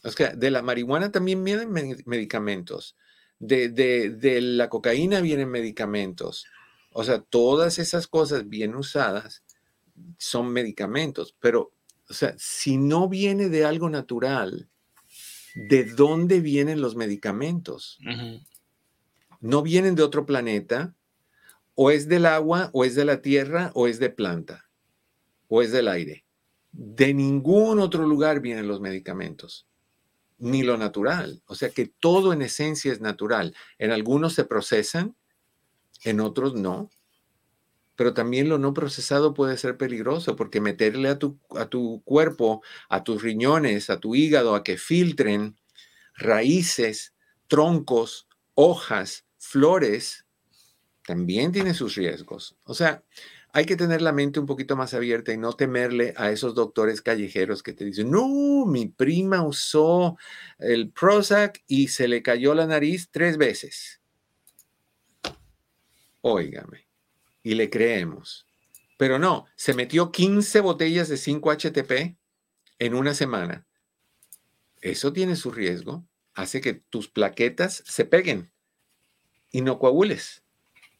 [0.03, 1.71] O sea, de la marihuana también vienen
[2.05, 2.95] medicamentos.
[3.39, 6.45] De, de, la cocaína vienen medicamentos.
[6.91, 9.43] O sea, todas esas cosas bien usadas
[10.17, 11.35] son medicamentos.
[11.39, 11.73] Pero,
[12.09, 14.69] o sea, si no viene de algo natural,
[15.55, 17.99] ¿de dónde vienen los medicamentos?
[19.39, 20.95] No vienen de otro planeta,
[21.79, 24.67] o es del agua, o es de la tierra, o es de planta,
[25.47, 26.25] o es del aire.
[26.71, 29.67] De ningún otro lugar vienen los medicamentos,
[30.37, 31.41] ni lo natural.
[31.45, 33.55] O sea que todo en esencia es natural.
[33.77, 35.15] En algunos se procesan,
[36.03, 36.89] en otros no.
[37.95, 42.61] Pero también lo no procesado puede ser peligroso porque meterle a tu, a tu cuerpo,
[42.89, 45.57] a tus riñones, a tu hígado, a que filtren
[46.15, 47.15] raíces,
[47.47, 50.25] troncos, hojas, flores,
[51.05, 52.57] también tiene sus riesgos.
[52.63, 53.03] O sea,
[53.57, 57.01] hay que tener la mente un poquito más abierta y no temerle a esos doctores
[57.01, 60.15] callejeros que te dicen, no, mi prima usó
[60.59, 63.99] el Prozac y se le cayó la nariz tres veces.
[66.21, 66.85] Óigame,
[67.41, 68.45] y le creemos.
[68.95, 72.15] Pero no, se metió 15 botellas de 5-HTP
[72.77, 73.65] en una semana.
[74.81, 76.05] Eso tiene su riesgo,
[76.35, 78.51] hace que tus plaquetas se peguen
[79.51, 80.43] y no coagules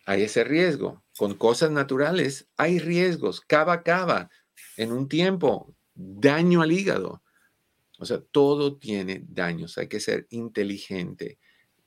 [0.07, 1.03] hay ese riesgo.
[1.17, 4.29] Con cosas naturales hay riesgos, cava, cava,
[4.77, 7.23] en un tiempo, daño al hígado.
[7.99, 11.39] O sea, todo tiene daños, hay que ser inteligente.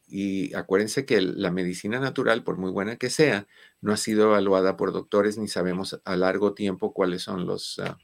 [0.09, 3.47] Y acuérdense que la medicina natural, por muy buena que sea,
[3.81, 7.97] no ha sido evaluada por doctores ni sabemos a largo tiempo cuáles son los, ah,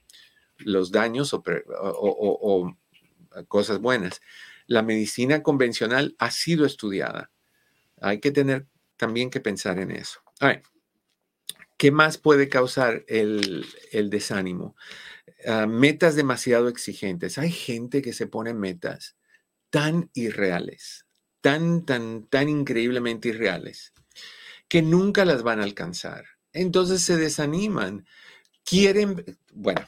[0.58, 1.42] los daños o,
[3.48, 4.20] cosas buenas.
[4.68, 7.32] La medicina convencional ha sido estudiada.
[8.00, 8.66] Hay que tener
[8.96, 10.20] también que pensar en eso.
[11.76, 13.66] ¿Qué más puede causar el,
[14.10, 14.76] desánimo?
[15.46, 17.38] Ah, metas demasiado exigentes.
[17.38, 19.16] Hay gente que se pone metas
[19.70, 21.06] tan irreales,
[21.42, 23.92] tan, tan, tan increíblemente irreales,
[24.68, 26.24] que nunca las van a alcanzar.
[26.52, 28.06] Entonces se desaniman.
[28.64, 29.86] Quieren, bueno,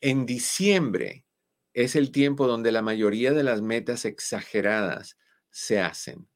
[0.00, 1.26] en diciembre
[1.74, 5.18] es el tiempo donde la mayoría de las metas exageradas
[5.50, 6.28] se hacen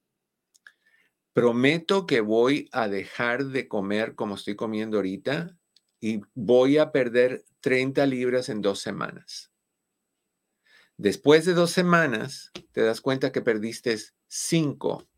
[1.33, 5.57] prometo que voy a dejar de comer como estoy comiendo ahorita
[6.01, 9.51] y voy a perder 30 libras en dos semanas.
[10.97, 15.09] Después de dos semanas, te das cuenta que perdiste 5,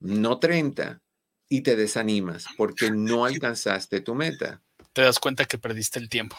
[0.00, 1.02] no 30,
[1.48, 4.62] y te desanimas porque no alcanzaste tu meta.
[4.92, 6.36] Te das cuenta que perdiste el tiempo.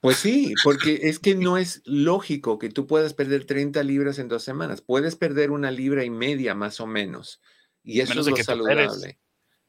[0.00, 4.28] Pues sí, porque es que no es lógico que tú puedas perder 30 libras en
[4.28, 4.80] dos semanas.
[4.80, 7.40] Puedes perder una libra y media más o menos.
[7.88, 9.18] Y eso es lo saludable.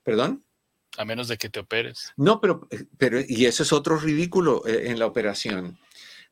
[0.03, 0.43] ¿Perdón?
[0.97, 2.11] A menos de que te operes.
[2.17, 2.67] No, pero,
[2.97, 5.79] pero y eso es otro ridículo eh, en la operación.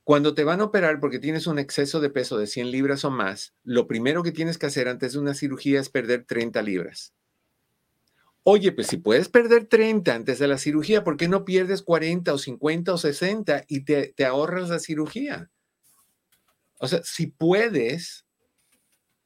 [0.03, 3.09] Cuando te van a operar porque tienes un exceso de peso de 100 libras o
[3.09, 7.13] más, lo primero que tienes que hacer antes de una cirugía es perder 30 libras.
[8.43, 12.33] Oye, pues si puedes perder 30 antes de la cirugía, ¿por qué no pierdes 40
[12.33, 15.49] o 50 o 60 y te, te ahorras la cirugía?
[16.79, 18.26] O sea, si puedes,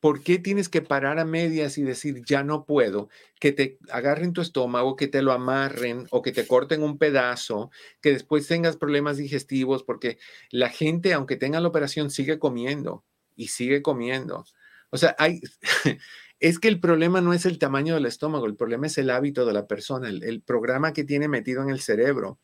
[0.01, 3.07] ¿por qué tienes que parar a medias y decir, ya no puedo?
[3.39, 7.71] Que te agarren tu estómago, que te lo amarren o que te corten un pedazo,
[8.01, 10.17] que después tengas problemas digestivos, porque
[10.49, 14.43] la gente, aunque tenga la operación, sigue comiendo y sigue comiendo.
[14.89, 15.39] O sea, hay,
[16.39, 19.45] es que el problema no es el tamaño del estómago, el problema es el hábito
[19.45, 22.39] de la persona, el, programa que tiene metido en el cerebro.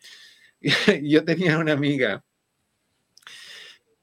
[1.03, 2.23] Yo tenía una amiga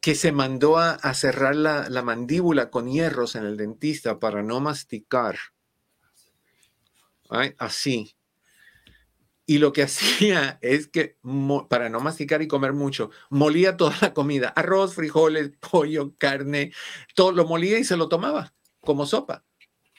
[0.05, 5.39] que se mandó a, cerrar la, mandíbula con hierros en el dentista para no masticar.
[7.57, 8.15] Así.
[9.47, 11.17] Y lo que hacía es que,
[11.71, 16.75] para no masticar y comer mucho, molía toda la comida, arroz, frijoles, pollo, carne,
[17.15, 19.47] todo lo molía y se lo tomaba como sopa.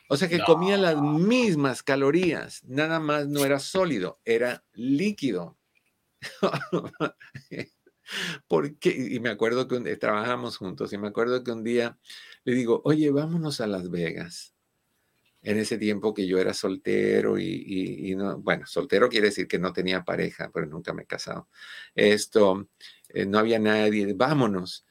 [0.08, 5.58] O sea que comía las mismas calorías, nada más no era sólido, era líquido.
[8.48, 11.98] Porque, y me acuerdo que trabajamos juntos y me acuerdo que un día
[12.44, 14.54] le digo, oye, vámonos a Las Vegas.
[15.42, 19.74] En ese tiempo que yo era soltero y, no, bueno, soltero quiere decir que no
[19.74, 21.50] tenía pareja, pero nunca me he casado.
[21.94, 22.68] Esto,
[23.10, 24.88] eh, no había nadie, vámonos.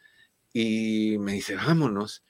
[0.53, 2.25] Y me dice, vámonos.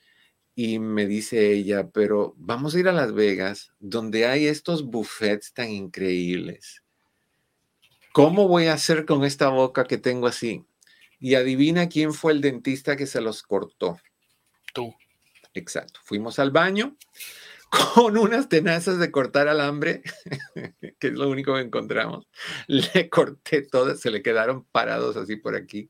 [0.55, 5.53] Y me dice ella, pero vamos a ir a Las Vegas, donde hay estos buffets
[5.53, 6.82] tan increíbles.
[8.12, 10.64] ¿Cómo voy a hacer con esta boca que tengo así?
[11.25, 13.99] Y adivina quién fue el dentista que se los cortó.
[14.75, 14.95] Tú.
[15.55, 15.99] Exacto.
[16.05, 16.99] Fuimos al baño,
[17.70, 20.02] con unas tenazas de cortar alambre,
[20.98, 22.26] que es lo único que encontramos.
[22.66, 25.88] Le corté todas, se le quedaron parados así por aquí,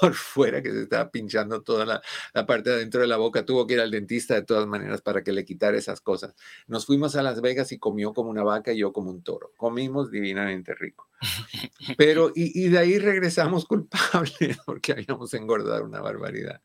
[0.00, 3.44] por fuera, que se estaba pinchando toda la, parte de adentro de la boca.
[3.44, 6.34] Tuvo que ir al dentista de todas maneras para que le quitara esas cosas.
[6.66, 9.52] Nos fuimos a Las Vegas y comió como una vaca y yo como un toro.
[9.56, 11.08] Comimos divinamente rico.
[11.96, 16.60] Pero, y, y de ahí regresamos culpables porque habíamos engordado una barbaridad.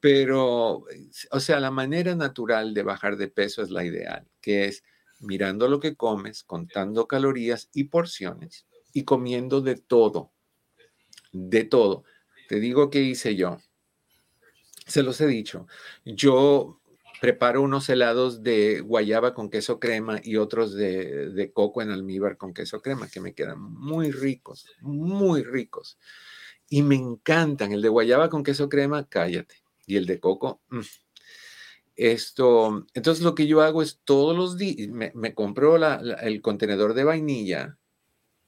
[0.00, 0.86] Pero,
[1.30, 4.82] o sea, la manera natural de bajar de peso es la ideal, que es
[5.20, 10.32] mirando lo que comes, contando calorías y porciones y comiendo de todo,
[11.32, 12.04] de todo.
[12.48, 13.58] Te digo qué hice yo.
[14.86, 15.66] Se los he dicho.
[16.04, 16.80] Yo
[17.20, 22.38] preparo unos helados de guayaba con queso crema y otros de, de, coco en almíbar
[22.38, 25.98] con queso crema, que me quedan muy ricos, muy ricos.
[26.70, 27.72] Y me encantan.
[27.72, 29.56] El de guayaba con queso crema, cállate
[29.86, 30.60] y el de coco.
[30.68, 30.80] Mm.
[31.96, 37.04] Esto, entonces lo que yo hago es todos los días, me, compro el contenedor de
[37.04, 37.78] vainilla,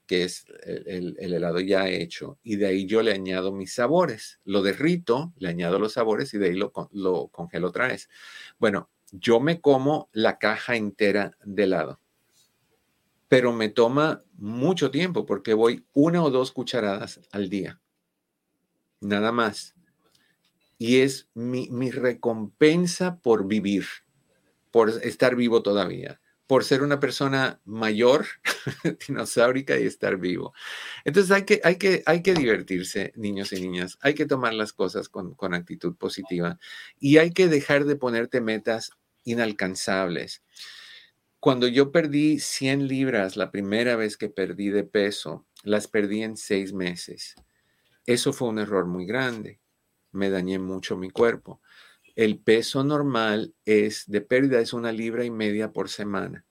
[0.07, 4.41] que es el, helado ya hecho, y de ahí yo le añado mis sabores.
[4.45, 8.09] Lo derrito, le añado los sabores y de ahí lo, lo congelo otra vez.
[8.59, 12.01] Bueno, yo me como la caja entera de helado,
[13.28, 17.80] pero me toma mucho tiempo porque voy una o dos cucharadas al día.
[19.01, 19.74] Nada más
[20.83, 23.87] y es mi, recompensa por vivir,
[24.72, 28.26] por estar vivo todavía, por ser una persona mayor,
[29.07, 30.53] dinosaurica y estar vivo.
[31.05, 34.72] Entonces hay que, hay que, hay que divertirse, niños y niñas, hay que tomar las
[34.72, 36.59] cosas con, con actitud positiva
[36.99, 38.91] y hay que dejar de ponerte metas
[39.22, 40.43] inalcanzables.
[41.39, 46.37] Cuando yo perdí 100 libras, la primera vez que perdí de peso, las perdí en
[46.37, 47.37] seis meses.
[48.05, 49.61] Eso fue un error muy grande
[50.12, 51.60] me dañé mucho mi cuerpo.
[52.14, 56.44] El peso normal es de pérdida es una libra y media por semana.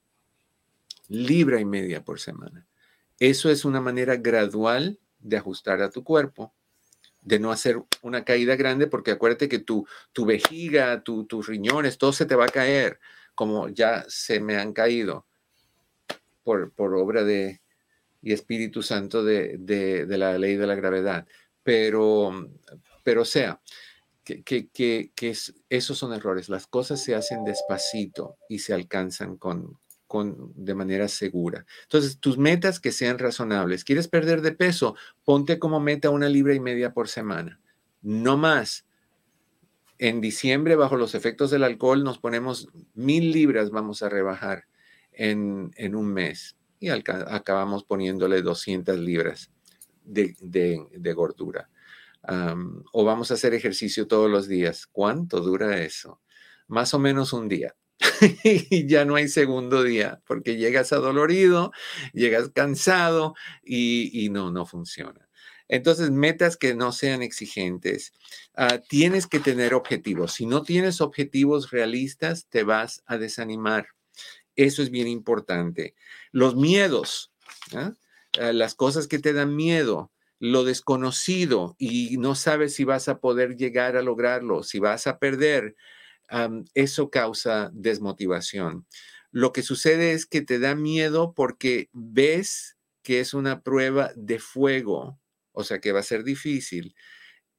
[1.08, 2.68] Libra y media por semana.
[3.20, 6.54] Eso es una manera gradual de ajustar a tu cuerpo,
[7.22, 12.14] de no hacer una caída grande, porque acuérdate que tu, tu vejiga, tus riñones, todo
[12.14, 13.00] se te va a caer,
[13.36, 15.28] como ya se me han caído
[16.44, 17.62] por, por obra de
[18.22, 21.28] y Espíritu Santo de, de, de la ley de la gravedad.
[21.64, 22.50] Pero,
[23.04, 23.62] pero sea,
[24.24, 25.12] que, que,
[25.70, 26.50] esos son errores.
[26.50, 31.66] Las cosas se hacen despacito y se alcanzan con, con, de manera segura.
[31.84, 33.84] Entonces, tus metas que sean razonables.
[33.84, 34.96] ¿Quieres perder de peso?
[35.24, 37.60] Ponte como meta una libra y media por semana.
[38.02, 38.86] No más.
[39.98, 44.66] En diciembre, bajo los efectos del alcohol, nos ponemos mil libras, vamos a rebajar
[45.12, 46.58] en, un mes.
[46.80, 49.52] Y acabamos poniéndole 200 libras
[50.04, 51.70] de, gordura.
[52.28, 54.88] O vamos a hacer ejercicio todos los días.
[54.92, 56.22] ¿Cuánto dura eso?
[56.68, 57.76] Más o menos un día.
[58.44, 61.72] y ya no hay segundo día, porque llegas adolorido,
[62.14, 65.28] llegas cansado y, no, no funciona.
[65.68, 68.14] Entonces, metas que no sean exigentes.
[68.56, 70.34] Ah, tienes que tener objetivos.
[70.34, 73.88] Si no tienes objetivos realistas, te vas a desanimar.
[74.56, 75.96] Eso es bien importante.
[76.32, 77.32] Los miedos,
[77.74, 77.94] ¿ah?
[78.40, 80.12] Ah, las cosas que te dan miedo,
[80.44, 85.20] lo desconocido y no sabes si vas a poder llegar a lograrlo, si vas a
[85.20, 85.76] perder,
[86.74, 88.88] eso causa desmotivación.
[89.30, 94.40] Lo que sucede es que te da miedo porque ves que es una prueba de
[94.40, 95.20] fuego,
[95.52, 96.96] o sea que va a ser difícil,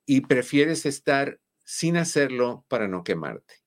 [0.05, 3.63] y prefieres estar sin hacerlo para no quemarte.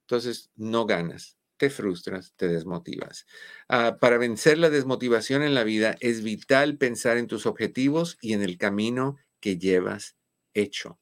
[0.00, 3.26] Entonces, no ganas, te frustras, te desmotivas.
[3.68, 8.32] Ah, para vencer la desmotivación en la vida es vital pensar en tus objetivos y
[8.32, 10.16] en el camino que llevas
[10.54, 10.98] hecho.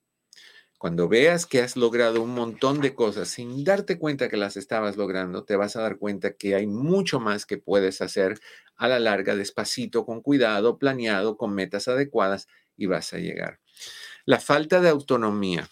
[0.79, 4.97] Cuando veas que has logrado un montón de cosas sin darte cuenta que las estabas
[4.97, 8.39] logrando, te vas a dar cuenta que hay mucho más que puedes hacer
[8.77, 12.47] a la larga, despacito, con cuidado, planeado, con metas adecuadas
[12.77, 13.59] y vas a llegar.
[14.27, 15.69] La falta de autonomía.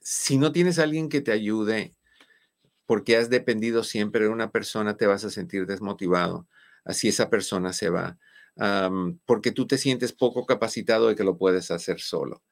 [0.00, 1.94] si no tienes alguien que te ayude
[2.86, 6.48] porque has dependido siempre de una persona, te vas a sentir desmotivado.
[6.84, 8.18] Así esa persona se va.
[9.24, 12.42] porque tú te sientes poco capacitado de que lo puedes hacer solo.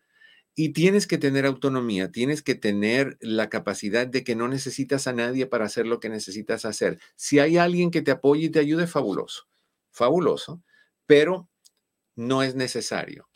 [0.54, 5.12] Y tienes que tener autonomía, tienes que tener la capacidad de que no necesitas a
[5.12, 6.98] nadie para hacer lo que necesitas hacer.
[7.16, 9.48] Si hay alguien que te apoye y te ayude, fabuloso,
[9.90, 10.62] fabuloso,
[11.06, 11.48] pero
[12.16, 13.28] no es necesario.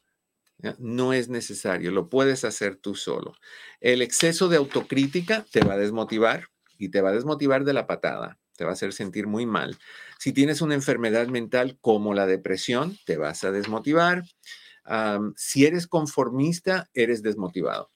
[0.79, 3.35] No es necesario, lo puedes hacer tú solo.
[3.81, 6.49] El exceso de autocrítica te va a desmotivar
[6.79, 9.79] y te va a desmotivar de la patada, te va a hacer sentir muy mal.
[10.19, 14.25] Si tienes una enfermedad mental como la depresión, te vas a desmotivar
[15.37, 17.91] si eres conformista, eres desmotivado.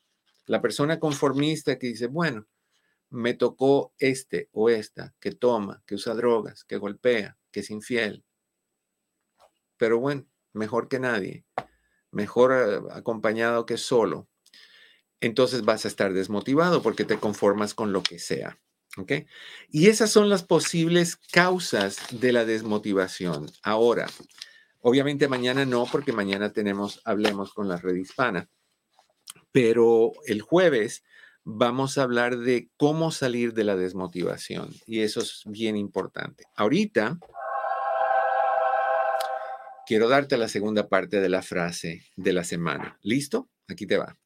[0.47, 2.47] La persona conformista que dice, bueno,
[3.11, 8.25] me tocó este o esta que toma, que usa drogas, que golpea, que es infiel.
[9.77, 11.45] Pero bueno, mejor que nadie,
[12.11, 14.29] mejor eh, acompañado que solo.
[15.21, 18.59] Entonces vas a estar desmotivado porque te conformas con lo que sea.
[18.97, 19.13] ¿Ok?
[19.71, 23.51] Y esas son las posibles causas de la desmotivación.
[23.63, 24.07] Ahora,
[24.81, 28.49] Obviamente mañana no, porque mañana tenemos Hablemos con la red hispana.
[29.51, 31.03] Pero el jueves
[31.45, 34.71] vamos a hablar de cómo salir de la desmotivación.
[34.87, 36.45] Y eso es bien importante.
[36.55, 37.19] Ahorita
[39.87, 42.99] quiero darte la segunda parte de la frase de la semana.
[43.03, 43.49] ¿Listo?
[43.69, 44.17] Aquí te va.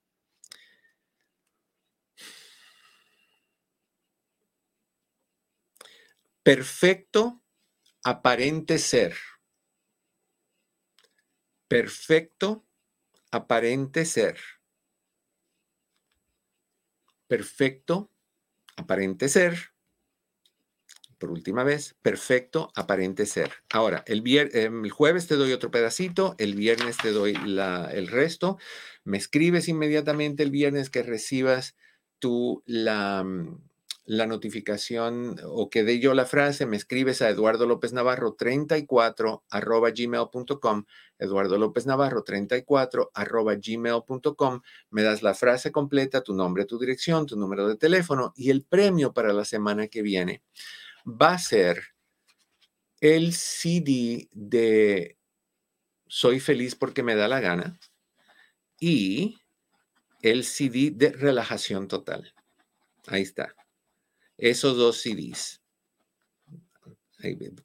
[6.43, 7.43] Perfecto
[8.05, 9.15] aparente ser
[11.73, 12.67] perfecto
[13.31, 14.37] aparente ser.
[17.27, 18.11] Perfecto
[18.77, 19.55] aparente ser.
[21.17, 23.51] Por última vez, perfecto aparente ser.
[23.73, 28.09] Ahora, el, em, el jueves te doy otro pedacito, el viernes te doy la, el
[28.09, 28.59] resto.
[29.05, 31.75] Me escribes inmediatamente el viernes que recibas
[32.19, 33.63] tú la, mm,
[34.05, 39.45] la notificación o que dé yo la frase, me escribes a Eduardo López Navarro 34
[39.49, 40.85] arroba gmail.com,
[41.19, 47.27] Eduardo López Navarro 34 arroba gmail.com, me das la frase completa, tu nombre, tu dirección,
[47.27, 50.43] tu número de teléfono y el premio para la semana que viene
[51.07, 51.83] va a ser
[53.01, 55.17] el CD de
[56.07, 57.79] Soy feliz porque me da la gana
[58.79, 59.39] y
[60.23, 62.35] el CD de relajación total.
[63.07, 63.55] Ahí está
[64.39, 65.61] esos dos CDs.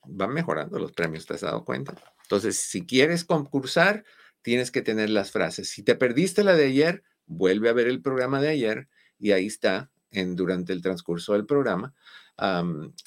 [0.06, 1.96] van mejorando los premios, ¿te has dado cuenta?
[2.24, 4.04] Entonces, si quieres concursar,
[4.42, 5.70] tienes que tener las frases.
[5.70, 8.88] Si te perdiste la de ayer, vuelve a ver el programa de ayer
[9.20, 11.94] y ahí está, en, durante el transcurso del programa.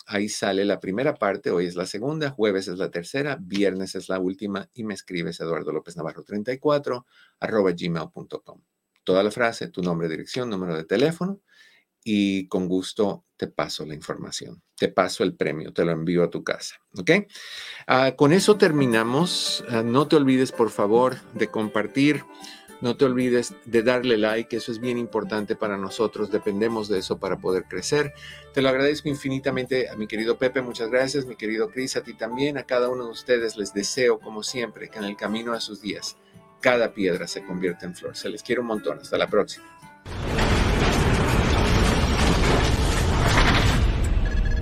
[0.07, 4.09] ahí sale la primera parte, hoy es la segunda, jueves es la tercera, viernes es
[4.09, 7.07] la última y me escribes Eduardo López Navarro 34
[7.39, 8.61] arroba gmail.com.
[9.05, 11.41] Toda la frase, tu nombre, dirección, número de teléfono
[12.05, 16.31] y con gusto te paso la información, te paso el premio, te lo envío a
[16.31, 16.77] tu casa.
[16.99, 17.11] ¿Ok?
[17.87, 19.65] Ah, con eso terminamos.
[19.69, 22.25] Ah, no te olvides, por favor, de compartir
[22.83, 27.19] No te olvides de darle like, eso es bien importante para nosotros, dependemos de eso
[27.19, 28.15] para poder crecer.
[28.55, 32.15] Te lo agradezco infinitamente a mi querido Pepe, muchas gracias, mi querido Cris, a ti
[32.15, 35.61] también, a cada uno de ustedes les deseo, como siempre, que en el camino a
[35.61, 36.17] sus días
[36.63, 38.17] cada piedra se convierta en flor.
[38.17, 39.80] Se les quiere un montón, hasta la próxima.